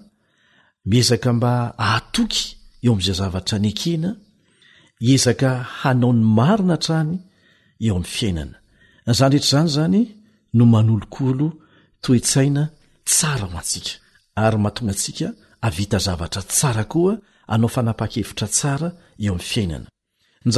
[0.90, 1.50] miezaka mba
[1.86, 2.44] ahatoky
[2.84, 4.10] eo am'zay zavatra nekena
[5.14, 5.50] ezaka
[5.80, 7.12] hanao ny marina trany
[7.86, 8.56] eo am'nyfiainana
[9.06, 10.00] zayrehetrazany zany
[10.56, 12.64] no manolokolooeaio
[15.98, 18.88] azaaaaaoaa-kevitra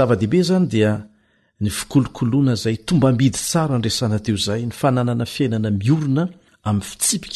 [0.01, 0.91] oaidehibe zany dia
[1.63, 6.25] ny ikolokolona zay tombambidy sara nresana teo zay ny fananana fiainana miorina
[6.69, 7.31] ami'ny fitsiika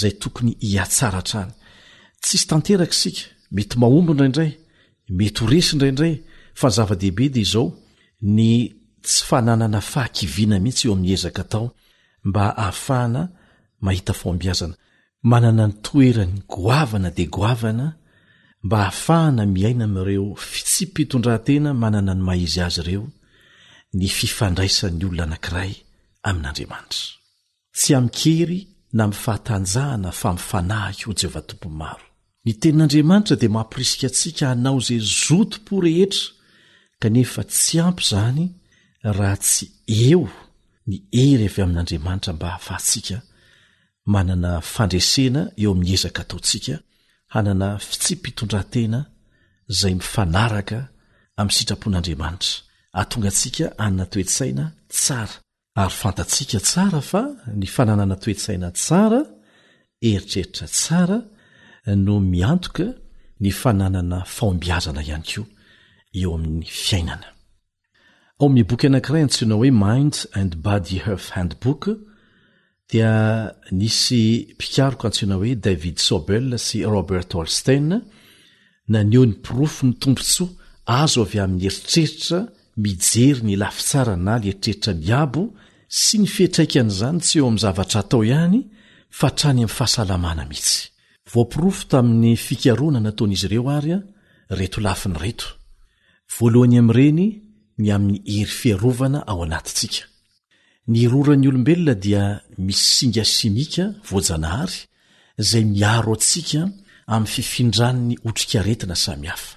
[0.00, 4.50] zay tokny iasaatranytisy tteaksika mety mahombo indraindray
[5.18, 6.14] mety horesy ndraindray
[6.60, 7.66] fanzava-dehibe di zao
[8.36, 8.46] ny
[9.06, 11.66] tsy fananana fahakiviana mihitsy eo amin'ny ezaka tao
[12.26, 13.22] mba ahafahana
[13.84, 14.74] mahita fombiazana
[15.30, 17.86] manana ny toerany goavana de goavana
[18.64, 20.26] mba hahafahana miaina am'ireo
[20.68, 23.04] tsy mpitondrantena manana ny maizy azy ireo
[23.98, 25.72] ny fifandraisan'ny olona anankiray
[26.28, 27.02] amin'n'andriamanitra
[27.78, 28.60] tsy amkery
[28.96, 32.06] na mfahtanjahana famifanahk o jehovahtompony maro
[32.44, 36.24] ny tenin'andriamanitra dia mampirisika atsika hanao izay zotom-po rehetra
[37.02, 38.44] kanefa tsy ampy zany
[39.18, 39.64] raha tsy
[40.10, 40.24] eo
[40.88, 43.16] ny ery avy amin'andriamanitra mba hahafahatsika
[44.12, 46.74] manana fandresena eo amin'ny ezaka ataontsika
[47.34, 47.68] hanana
[48.02, 49.00] tsy mpitondratena
[49.78, 50.78] zay mifanaraka
[51.40, 52.52] amin'ny sitrapon'andriamanitra
[52.96, 54.64] ahatonga atsika anina toetsaina
[54.96, 55.34] tsara
[55.82, 57.22] ary fantatsika tsara fa
[57.60, 59.20] ny fananana toetsaina tsara
[60.10, 61.18] eritreritra tsara
[61.86, 62.56] oatnae
[69.96, 71.88] ind and body f handbook
[72.92, 78.00] dia nisy pikariko antsina oe david sobel sy robert olsten
[78.92, 80.48] na nyo 'ny profo ny tompontsoa
[80.86, 82.40] azo avy amin'ny eritreritra
[82.84, 85.42] mijery ny lafitsarana ly eritreritra miabo
[86.02, 88.60] sy ny fihtraikan'zany tsy eo am'n zavatra atao ihany
[89.18, 90.91] fa trany ami'ny fahasalamana mihitsy
[91.34, 93.98] voapirofo tamin'ny fikaroana nataon'izy ireo ary a
[94.60, 95.46] reto lafiny reto
[96.36, 97.20] voalohany ami'nireny
[97.82, 100.02] ny amin'ny hery fiarovana ao anatintsika
[100.92, 102.24] ny roran'ny olombelona dia
[102.66, 104.78] mis singa simika voajanahary
[105.42, 106.60] izay miaro antsika
[107.14, 109.54] amin'ny fifindran'ny otrikaretina samyhafa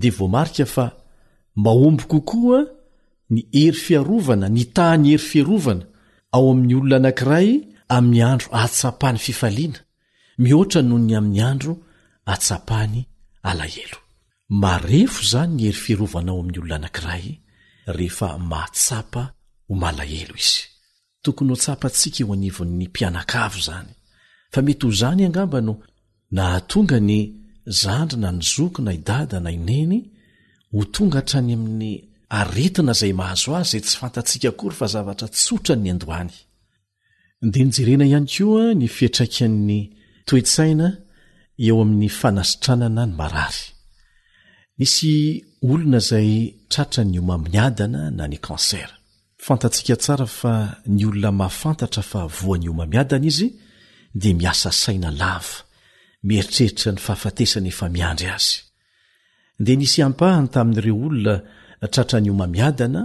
[0.00, 0.84] dia voamarika fa
[1.64, 2.62] mahombo kokoaa
[3.32, 5.84] ny hery fiarovana ny tahny hery fiarovana
[6.36, 7.48] ao amin'ny olona anankiray
[7.96, 9.80] amin'ny andro ahatsapany fifaliana
[10.38, 11.72] mihoatra noho ny amin'ny andro
[12.32, 13.04] atsapany
[13.48, 13.98] alahelo
[14.60, 17.26] marefo izany ny hery fiearovanao amin'ny olona anankiray
[17.96, 19.22] rehefa mahatsapa
[19.68, 20.60] ho malahelo izy
[21.24, 23.90] tokony ho tsapa antsika eo anivon'ny mpianakavo zany
[24.52, 25.74] fa mety ho zany angamba no
[26.36, 27.18] nahatonga ny
[27.80, 29.98] zandry na ny zoky na idada na ineny
[30.72, 31.92] ho tonga hatrany amin'ny
[32.38, 36.32] aretina izay mahazo azy tsy fantatsiaka kory fa zavatra tsotra ny andohany
[37.52, 39.80] dia nyjerena ihany ko a ny fietrakan'ny
[40.28, 40.86] toetsaina
[41.66, 43.62] eo amin'ny fanasitranana ny marary
[44.78, 45.12] nisy
[45.70, 46.30] olona zay
[46.72, 48.90] tratra ny omamiadana na ny kanser
[49.46, 50.52] fantatsika tsara fa
[50.96, 53.48] ny olona mahafantatra fa voany omamiadana izy
[54.20, 55.56] dia miasa saina lava
[56.28, 58.52] mieritreritra ny fahafatesana efa miandry azy
[59.64, 61.34] de nisy ampahany tamin'ireo olona
[61.94, 63.00] tratra ny omamiadana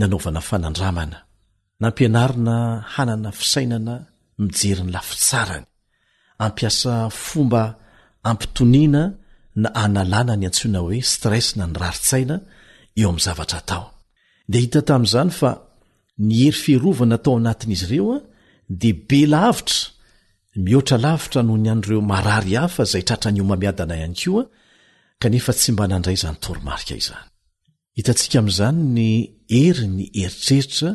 [0.00, 1.18] nanaovana fanandramana
[1.82, 2.54] nampianarina
[2.94, 3.94] hanana fisainana
[4.42, 5.66] mijerin'ny lafitsarany
[6.46, 6.94] ampiasa
[7.26, 7.62] fomba
[8.30, 9.02] ampitonina
[9.62, 12.36] na analàna ny antsoina hoe stress na ny raritsaina
[13.00, 13.84] eo amin'ny zavatra tao
[14.52, 15.50] de hita tamin'izany fa
[16.26, 18.18] ny hery feharovana tao anatin'izy ireoa
[18.80, 19.80] de be lavitra
[20.64, 24.42] mihoatra lavitra noho ny an'reo marari hafa zay tratra nyomamiadana ihany koa
[25.22, 27.28] kanefa tsy mba nandray zany torimarika izany
[27.96, 29.08] hitantsika amn'izany ny
[29.56, 30.90] hery ny heritreritra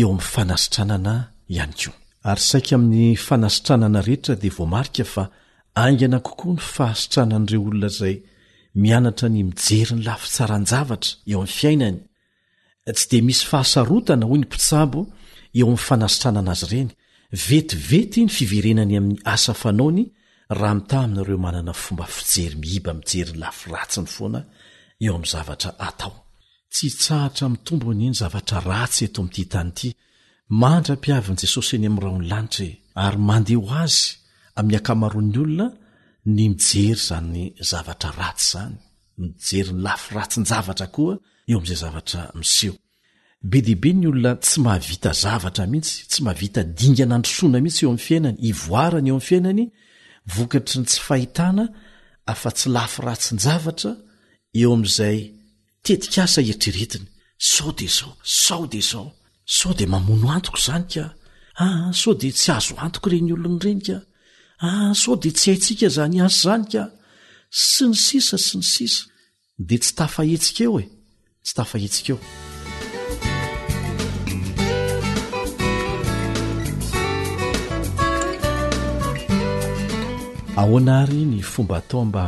[0.00, 1.14] eo amn'ny fanasitranana
[1.56, 1.90] ihany ko
[2.30, 5.22] ary saika amin'ny fanasitranana rehetra dia voamarika fa
[5.84, 8.14] angana kokoa ny fahasitranan'ireo olona zay
[8.82, 11.98] mianatra ny mijery ny lafi tsaran-javatra eo amn'ny fiainany
[12.96, 15.00] tsy dia misy fahasarotana hoy ny mpitsabo
[15.58, 16.90] eo amin'ny fanasitranana azy ireny
[17.48, 20.04] vetivety ny fiverenany amin'ny asa fanaony
[20.58, 24.40] raha mitaminareo manana fomba fijery mihiba mijeryny lafi ratsi ny foana
[25.04, 26.14] eo amin'ny zavatra atao
[26.74, 29.90] tsy tsahatra miny tombonyny zavatra ratsy eto ami'ity tany ity
[30.60, 32.70] mahandra-piavin' jesosy eny am'raony lanitra e.
[33.04, 34.04] ary mandehho azy
[34.60, 35.66] amin'ny akamaron'ny olona
[36.34, 38.74] ny mijery zany zavatra ratsy zany
[39.22, 41.14] mijery ny lafratsinjavatra koa
[41.50, 42.76] eo am'zay zavatra mseho
[43.50, 48.06] be deibe ny olona tsy mahavita zavatra mihitsy tsy mahavita dingana androsoana mihitsy eo am'y
[48.12, 49.62] iainany ivoarany eo am'y fiainany
[50.34, 51.64] vokatryny tsy ahitna
[52.32, 53.92] afa-tsy lafratnjavatra
[54.60, 55.18] eo am'zay
[55.84, 57.88] tei aa eritreretinyao de
[58.52, 59.21] aooe
[59.58, 61.04] so de mamono antoko zany ka
[61.64, 63.98] a ah, so de tsy azo antoko reny olon'n'ireny ka
[64.66, 66.84] a ah, so de tsy haintsika zany azo zany ka
[67.70, 69.04] sy ny sisa sy ny sisa
[69.68, 70.86] de tsy tafahetsikaeo e
[71.44, 72.14] tsy tafahetsika
[80.62, 82.24] eoaaary ny fombatao mba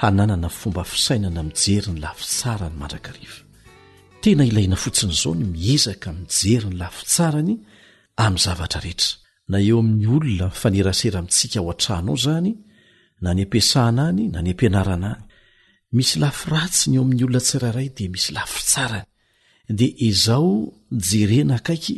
[0.00, 3.26] hananana fomba fisainana mijery ny lafi tsara ny mandrakri
[4.22, 7.54] tena ilaina fotsinyizao ny miezaka mijery ny lafitsarany
[8.24, 9.16] amin'ny zavatra rehetra
[9.50, 12.52] na eo amin'ny olona fanerasera mitsika ao an-trano ao zany
[13.24, 15.24] na ny ampiasahna any na ny ampianarana any
[15.96, 19.06] misy lafi ratsiny eo amin'ny olona tsirairay dia misy lafi tsarany
[19.78, 20.50] dia izao
[21.08, 21.96] jerena akaiky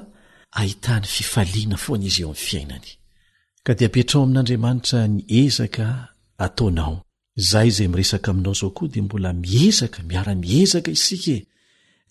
[0.60, 2.88] ahitany fifaliana foana izy eo amin'ny fiainany
[3.64, 5.86] ka dia apetrao amin'andriamanitra ny ezaka
[6.46, 6.94] ataonao
[7.46, 11.44] zaha izay miresaka aminao izao koa dia mbola miezaka miara-miezaka isika e.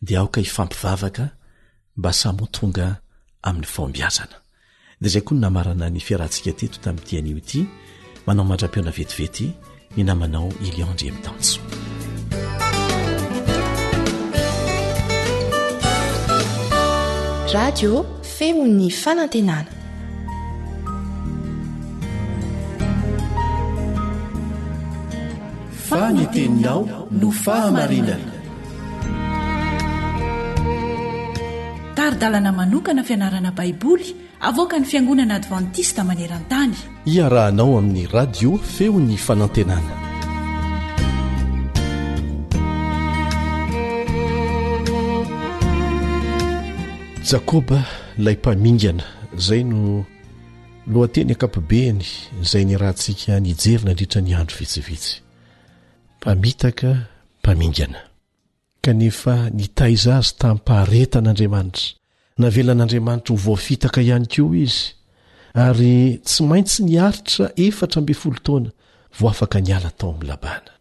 [0.01, 1.29] dia aoka hifampivavaka
[1.97, 2.87] mba samoa tonga
[3.43, 4.37] amin'ny faombiazana
[5.03, 7.59] dia zay koa ny namarana ny fiarahantsika teto tamin'nytian'io ity
[8.25, 9.51] manao mandra-peona vetivety
[9.97, 11.59] ny namanao iliondreamitanjo
[17.53, 17.91] radio
[18.37, 19.76] femo'ny fanantenana
[25.89, 26.79] fanyteninao
[27.21, 28.31] no fahamarinana
[31.97, 34.07] taridalana manokana fianarana baiboly
[34.49, 36.75] avoka ny fiangonana advantista maneran-tany
[37.13, 39.93] iarahanao amin'ny radio feo ny fanantenana
[47.31, 47.79] jakoba
[48.19, 49.03] ilay mpamingana
[49.37, 50.05] izay no
[50.93, 52.05] lohanteny akapobeany
[52.43, 55.26] izay nyrahantsika nijevina andritra ny andro vitsivitsy
[56.19, 56.97] mpamitaka
[57.43, 57.99] mpamingana
[58.81, 61.89] kanefa nitaiza azy tamin' mpaharetan'andriamanitra
[62.37, 64.79] navelan'andriamanitra ho voafitaka ihany keoa izy
[65.65, 65.95] ary
[66.27, 68.69] tsy maintsy niaritra efatra mbe folo taoana
[69.17, 70.71] vo afaka niala tao amin'ny labàna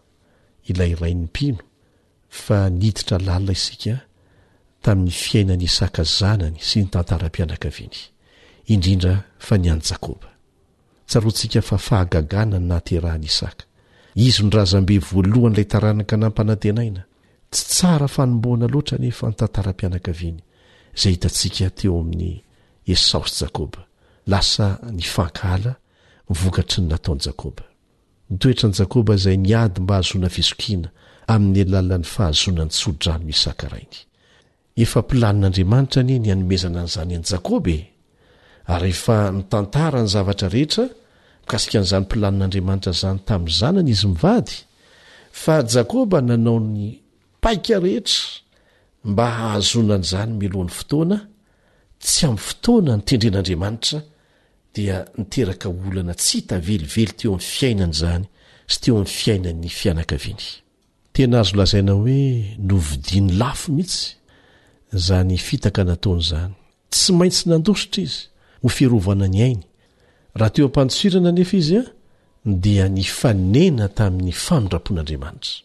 [0.70, 1.60] ilay rain'ny mpino
[2.43, 3.95] fa niditra lalina isika
[4.84, 7.99] tamin'ny fiainany isaka zanany sy nytantaram-pianakaviany
[8.74, 9.14] indindra
[9.45, 10.30] fa ny anjakôba
[11.08, 13.66] tsarontsika fa fahagaganany naterahany isaka
[14.26, 17.01] izy nrazambe voalohany ilay taranaka nampanantenaina
[17.53, 20.41] tsy tsara fanomboana loatra nefa nitantaram-pianaka viany
[20.99, 22.34] zay hitantsika teo amin'ny
[22.93, 23.82] esaosy jakoba
[24.32, 24.66] lasa
[24.97, 25.74] ny fankaala
[26.39, 27.64] vokatry ny nataony jakoba
[28.34, 30.89] ntoetra ni jakoba izay niady mba hazoana visokiana
[31.34, 37.39] amin'ny alalan'ny fahazonany tsodrano nisaka rainympanin'andriamanitrany ny anomezana anizany an jba
[38.68, 40.86] rehefa nytantarany zavatra rehetra
[41.41, 44.51] mikasika n'zany mpilanin'andriamanitra zany tamin'ny zanany izy mivady
[45.41, 46.80] fa jakoba nanao ny
[47.43, 48.20] paika rehetra
[49.11, 51.18] mba hahazonan'zany milohan'ny fotoana
[52.03, 53.99] tsy amin'ny fotoana nytendren'adriamanitra
[54.76, 57.34] dia iteraka olana tsy hitavelively teo
[57.68, 58.03] ayaiz
[61.63, 63.99] oaalaia hoeoiinyaf mihitsy
[65.07, 65.57] zanyfa
[65.89, 66.53] nataon'zany
[66.93, 68.22] tsy maintsy nandositra izy
[68.66, 69.61] ho firovana ny ainy
[70.39, 71.84] raha teo ampanotsoirana nefa izy a
[72.66, 75.61] dia ny fanena tamin'ny famindrapoan'andriamanitra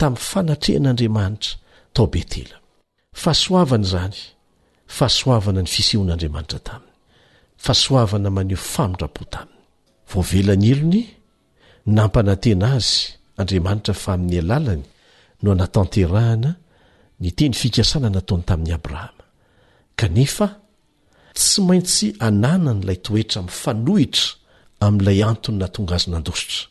[0.00, 1.52] tamin'ny fanatrehan'andriamanitra
[1.94, 2.56] tao betela
[3.22, 4.18] fahasoavana izany
[4.96, 6.92] fahasoavana ny fisehoan'andriamanitra taminy
[7.64, 9.58] fahasoavana maneho famindrapo taminy
[10.10, 11.02] voavelany elony
[11.96, 12.94] nampanantena azy
[13.40, 14.84] andriamanitra fa amin'ny alalany
[15.42, 16.50] no anatanterahana
[17.22, 19.22] ny teny fikasana nataony tamin'ny abrahama
[20.00, 20.46] kanefa
[21.34, 24.28] tsy maintsy anana ny ilay toetra mifanohitra
[24.84, 26.62] amin'ilay antony natonga azonandositra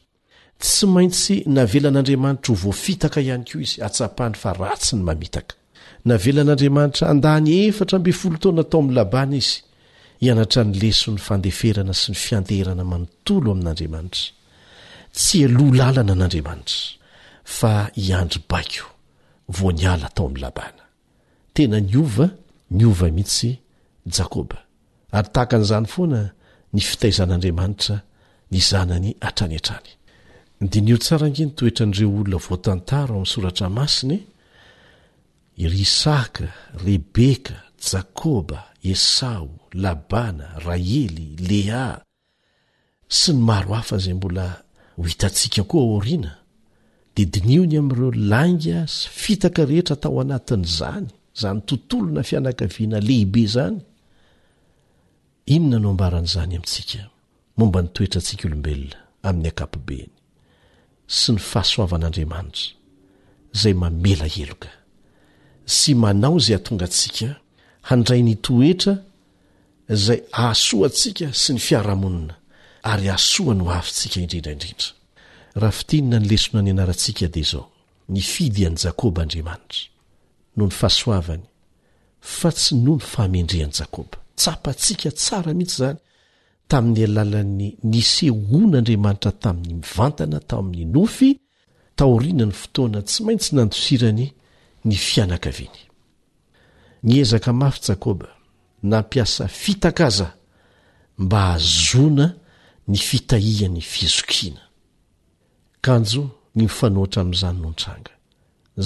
[0.63, 5.53] tsy maintsy navelan'andriamanitra ho voafitaka ihany koa izy atsapany fa ratsy ny mamitaka
[6.09, 9.57] navelan'andriamanitra handany efatra mbe folo taoana tao amin'ny labàna izy
[10.23, 14.23] hianatra ny leson'ny fandeferana sy ny fianteherana manontolo amin'andriamanitra
[15.17, 16.79] tsy aloha lalana an'andriamanitra
[17.57, 17.73] fa
[18.05, 18.85] hiandry bako
[19.57, 20.83] voniala tao amin'ny labàna
[21.55, 22.27] tena ny ova
[22.77, 23.51] ny ova mihitsy
[24.41, 24.57] oba
[25.15, 26.21] ary tahaka n'zny foana
[26.73, 27.95] ny fitaizan'aata
[28.51, 28.53] n
[28.89, 29.07] nany
[30.61, 34.21] yydinitsran nytoeran'eo olonaotntaan'nysoraraaiy
[35.63, 37.55] irysakarebeka
[37.89, 38.59] jakôba
[38.93, 39.49] esao
[39.83, 41.85] labanarahely lea
[43.19, 44.45] sy ny maro hafa zay mbola
[44.97, 46.31] ho hitatsika koa orina
[47.15, 51.07] de diniony ami'ireo langy asy fitaka rehetra tao anatin'zany
[51.41, 53.79] zany tontolona fianakaviana lehibe zany
[55.45, 56.99] inona no ambaran'izany amintsika
[57.59, 60.11] momba nytoetrantsika olombelona amin'ny akapobeny
[61.17, 62.69] sy ny fahasoavan'andriamanitra
[63.55, 64.71] izay mamela heloka
[65.75, 67.29] sy manao izay atonga antsika
[67.91, 68.93] handray nytoetra
[69.95, 72.35] izay ahsoantsika sy ny fiaramonina
[72.91, 74.87] ary ahsoa no h afintsika indrindraindrindra
[75.61, 77.65] rahafitiny na nylesona ny anarantsika dia izao
[78.13, 79.81] ny fidy an'i jakôba andriamanitra
[80.57, 81.43] no ny fahasoavany
[82.37, 85.99] fa tsy no ny famendrean'ni jakôba tsapatsika tsara mihitsy zany
[86.71, 91.29] tamin'ny alalan'ny nysehoan'andriamanitra tamin'ny mivantana tamin'ny nofy
[91.99, 94.25] taoriana ny fotoana tsy maintsy nandosirany
[94.87, 95.79] ny fianakaveany
[97.05, 98.27] ny ezaka mafy jakoba
[98.91, 100.27] nampiasa fitakaza
[101.25, 102.25] mba azona
[102.91, 104.63] ny fitahian'ny fizokina
[105.85, 106.23] kanjo
[106.57, 108.13] ny fanoatra amin'izany nontranga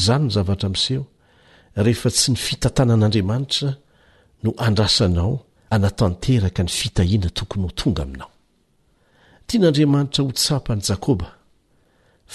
[0.05, 1.05] zany no zavatra miseho
[1.83, 3.69] rehefa tsy ny fitantanan'andriamanitra
[4.43, 8.31] no andrasanao anatanteraka ny fitahiana tokony ho tonga aminao
[9.47, 11.27] tian'andriamanitra hotsapani jakôba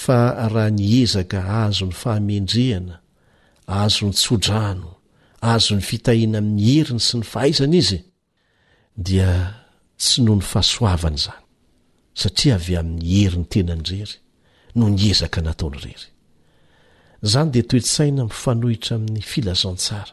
[0.03, 2.95] fa raha nyezaka azo ny fahamendrehana
[3.83, 4.91] azo ny tsodrano
[5.53, 7.99] azo ny fitahiana amin'ny heriny sy ny fahaizana izy
[9.07, 9.31] dia
[10.01, 11.39] tsy noho ny fahasoavany izany
[12.21, 14.17] satria avy amin'ny heri ny tenany rery
[14.77, 16.07] no ny ezaka nataony rery
[17.27, 20.13] izany dia toetsaina mifanohitra amin'ny filazantsara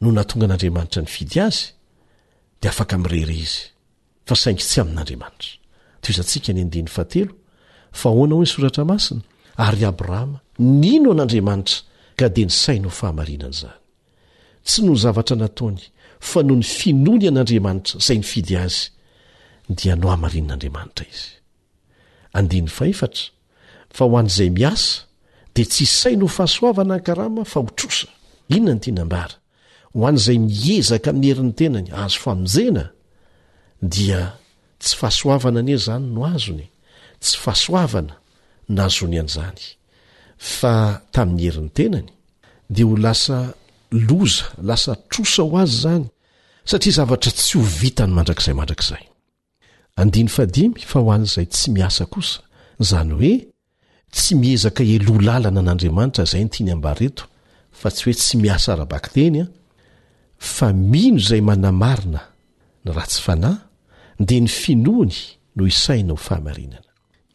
[0.00, 1.60] no natonga an'andriamanitra ny fidy azy
[2.60, 3.60] de afaka mirehre izy
[4.26, 7.34] fa saingy tsy amin'andriamanitraa
[8.00, 9.20] faoana ho ny soratra masina
[9.66, 10.38] ary abrahama
[10.80, 11.76] nino an'andriamanitra
[12.18, 13.74] ka de ny sai no fahaainanany
[14.68, 15.80] tsy nozavatra nataony
[16.30, 17.98] fa no ny finony an'andriamanitra
[22.34, 24.76] ayoann'aahan'zay iaa
[25.56, 29.22] de tsy isai nohfahasoavana narama
[29.98, 32.82] ho an''izay miezaka amin'ny herin'ny tenany azo faminjena
[33.94, 34.22] dia
[34.82, 36.66] tsy fahasoavana ane zany no azony
[37.22, 38.14] tsy fahasoavana
[38.78, 39.60] nazony an'izany
[40.58, 40.74] fa
[41.14, 42.08] tammin'ny herin'ny tenany
[42.74, 43.38] dia ho lasa
[44.08, 46.04] loza lasa trosa ho azy zany
[46.70, 52.40] satria zavatra tsy ho vitany mandrakzay mandrakzayfa ho an'izay tsy miasa kosa
[52.90, 53.32] zany hoe
[54.14, 57.22] tsy miezaka eloa lalana an'andriamanitra zay nytiany ambareto
[57.78, 59.54] fa tsy hoe tsy miasarabaktenya ah.
[60.44, 62.20] fa mino izay manamarina
[62.84, 63.60] ny ratsy fanahy
[64.26, 65.16] dia ny finoany
[65.56, 66.82] no isaina ho fahamarinana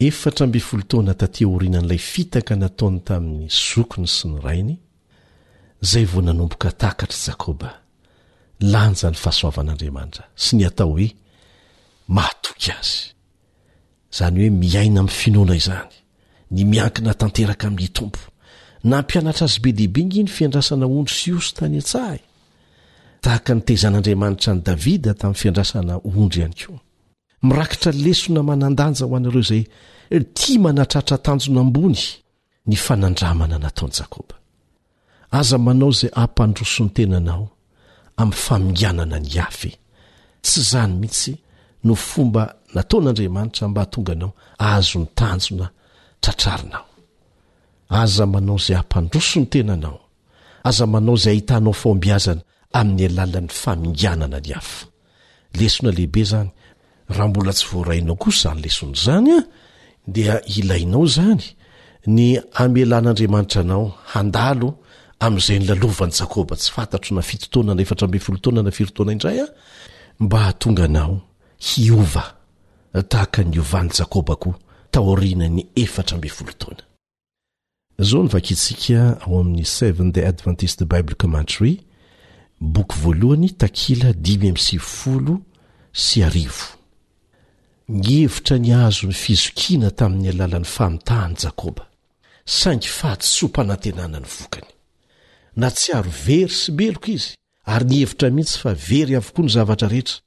[0.08, 4.76] efatra mby folotoana tatya orianan'ilay fitaka nataony tamin'ny zokony sy ny rainy
[5.84, 7.70] izay vo nanomboka tahkatr' jakoba
[8.72, 11.08] lanja ny fahasoavan'andriamanitra sy ny atao hoe
[12.16, 13.04] matoky azy
[14.14, 15.94] izany hoe miaina amin'ny finoana izany
[16.54, 18.22] ny miankina tanteraka amin'ny tompo
[18.84, 22.20] na mpianatra azy be dehibe ingyny fiandrasana ondry sy oso tany an-tsahay
[23.24, 26.80] tahaka nytezan'andriamanitra ny davida tamin'ny fiandrasana ondry ihany koa
[27.48, 29.64] mirakitra lesona manan-danja ho anareo izay
[30.38, 32.00] tia manatratra tanjona ambony
[32.70, 34.34] ny fanandramana nataony jakoba
[35.38, 37.44] aza manao zay ampandroson'ny tenanao
[38.22, 39.70] amin'ny faminganana ny afe
[40.46, 41.32] tsy zany mihitsy
[41.86, 42.42] no fomba
[42.76, 44.30] nataon'andriamanitra mba atonganao
[44.64, 45.66] ahazony tanjona
[46.22, 46.86] tratrarinao
[48.00, 49.98] aza manao izay ampandrosony tenanao
[50.68, 52.42] aza manao izay ahitanao faombiazana
[52.72, 54.86] amin'ny alalan'ny faminganana ny afa
[55.58, 56.50] lesona lehibe zany
[57.14, 59.40] raha mbola tsy voarainao kos zany lesona zany a
[60.14, 61.42] dia ilainao zany
[62.16, 62.26] ny
[62.62, 64.68] amalan'andriamanitra anao handalo
[65.24, 69.48] amn'izay nylalovany jakoba tsy fantatro na fitotoanana efatra me folotoana na firotoana indray a
[70.22, 71.14] mba htonga anao
[71.66, 72.24] hiova
[73.10, 74.56] tahaka ny ovan'ny jakoba koa
[74.94, 76.82] taorianany efatra mbe folo taoana
[78.08, 81.72] zao n vakitsika ao amin'y seven de adventise de bible commentry
[82.60, 85.40] boky voalohany takila dimy msyvfolo
[85.92, 86.64] sy arivo
[87.88, 91.86] ny hevitra ny azo ny fizokiana tamin'ny alalan'ny famitahany jakoba
[92.44, 94.68] saingy fahatsoampanantenana ny vokany
[95.56, 97.32] na tsy aro very sy mbeloka izy
[97.64, 100.18] ary nyhevitra mihitsy fa very avokoa ny zavatra rehetra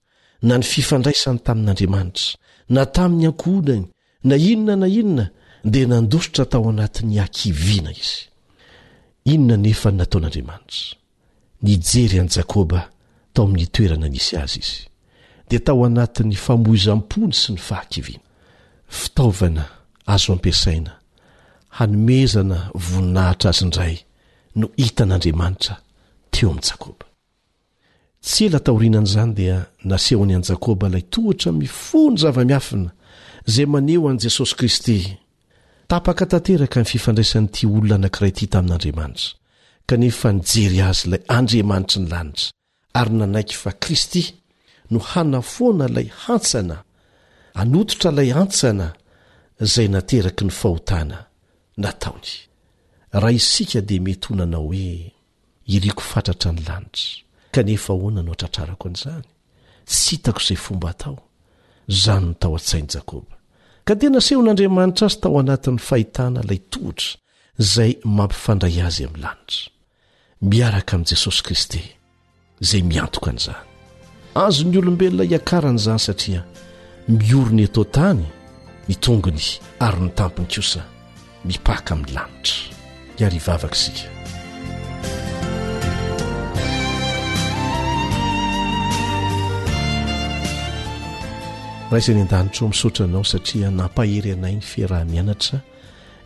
[0.42, 2.36] na ny fifandraisany tamin'andriamanitra
[2.70, 3.86] na tamin'ny ankohonany
[4.24, 5.26] na inona na inona
[5.64, 8.26] dia nandosotra tao anatin'ny akiviana izy
[9.34, 10.98] inona nefanataon'andriamanitra
[11.64, 12.82] ny jery an'i jakoba
[13.34, 14.82] tao amin'ny toerana anisy azy izy
[15.50, 18.18] dia tao anatin'ny famoizampony sy ny faha-kiviana
[19.00, 19.64] fitaovana
[20.16, 20.92] azo ampesaina
[21.80, 22.58] hanomezana
[22.88, 23.96] voninahitra azy indray
[24.60, 25.76] no hitan'andriamanitra
[26.34, 27.06] teo amin'ni jakoba
[28.26, 29.58] tsy ela taorianan'izany dia
[29.90, 32.90] naseho any an'i jakôba ilay tohatra mifony zava-miafina
[33.50, 34.98] izay maneo an'i jesosy kristy
[35.92, 39.36] tapaka tanteraka ny fifandraisan'nyity olona anankiray ty tamin'andriamanitra
[39.88, 42.50] kanefa nijery azy ilay andriamanitra ny lanitra
[43.00, 44.24] ary nanaiky fa kristy
[44.92, 46.78] no hanafoana ilay hantsana
[47.62, 48.88] anototra ilay antsana
[49.64, 51.18] izay nateraky ny fahotana
[51.84, 52.32] nataony
[53.22, 54.92] raha isika dia met ho nanao hoe
[55.76, 57.12] iriko fatratra ny lanitra
[57.56, 59.28] kanefa hoana ano atratrarako an'izany
[59.96, 61.18] s hitako izay fomba tao
[61.94, 63.36] izany no tao an-tsainy jakoba
[63.88, 67.10] ka dia nasehon'andriamanitra azy tao anatin'ny fahitana ilay tohotra
[67.64, 69.73] izay mampifandray azy amin'ny lanitra
[70.50, 71.80] miaraka amin'i jesosy kristy
[72.64, 73.56] izay miantoka an'iza
[74.46, 76.42] azony olombelona hiakara anyiza satria
[77.08, 78.24] miorony atao tany
[78.88, 79.44] mitongony
[79.86, 80.82] ary ny tampiny kosa
[81.46, 82.60] mipaka amin'ny lanitra
[83.20, 84.10] iary ivavaka izia
[91.92, 95.62] raizany an-danitra ao misotranao satria nampahery anay ny fearaha-mianatra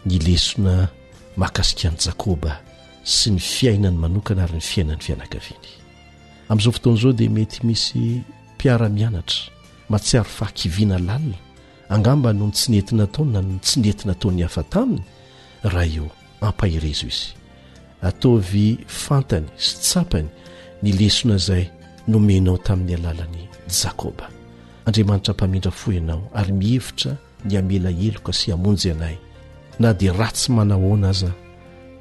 [0.05, 0.73] ny lesona
[1.37, 2.66] mahakasikany jakoba
[3.07, 5.69] sy ny fiainany manokana ary ny fiainany fianakaviany
[6.51, 8.19] amin'izao fotoana izao dia mety misy
[8.55, 9.39] mpiara-mianatra
[9.89, 11.37] matsiary faakiviana lalina
[11.89, 15.01] angamba no ny tsinentina tao na no ny tsy nentina taony hafa taminy
[15.63, 16.09] raha eo
[16.41, 17.27] ampahirezo izy
[18.03, 20.27] ataovy fantany sy tsapany
[20.83, 21.65] nylesona izay
[22.07, 23.43] nomenao tamin'ny alalani
[23.81, 24.27] jakoba
[24.85, 29.15] andriamanitra mpamendra fo ianao ary mihevitra ny amela heloka sy amonjy ianay
[29.79, 31.31] na dia ratsy manahoona aza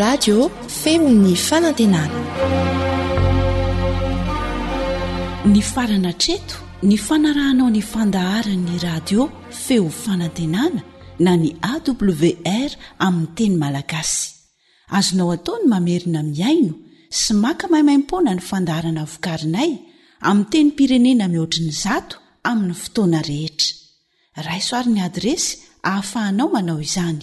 [0.00, 0.48] radio
[0.82, 2.18] femi ny fanantenana
[5.52, 6.56] ny farana treto
[6.88, 9.20] ny fanarahanao nyfandaharan ny radio
[9.64, 10.80] feo fanantenana
[11.24, 12.70] na ny awr
[13.06, 14.24] aminy teny malagasy
[14.96, 16.74] azonao ataony mamerina miaino
[17.18, 19.70] sy maka mahaimaimpona ny fandaharana vokarinay
[20.28, 22.16] ami teny pirenena mihoatriny zato
[22.50, 23.70] aminy fotoana rehetra
[24.46, 25.50] raisoariny adresy
[25.82, 27.22] hahafahanao manao izany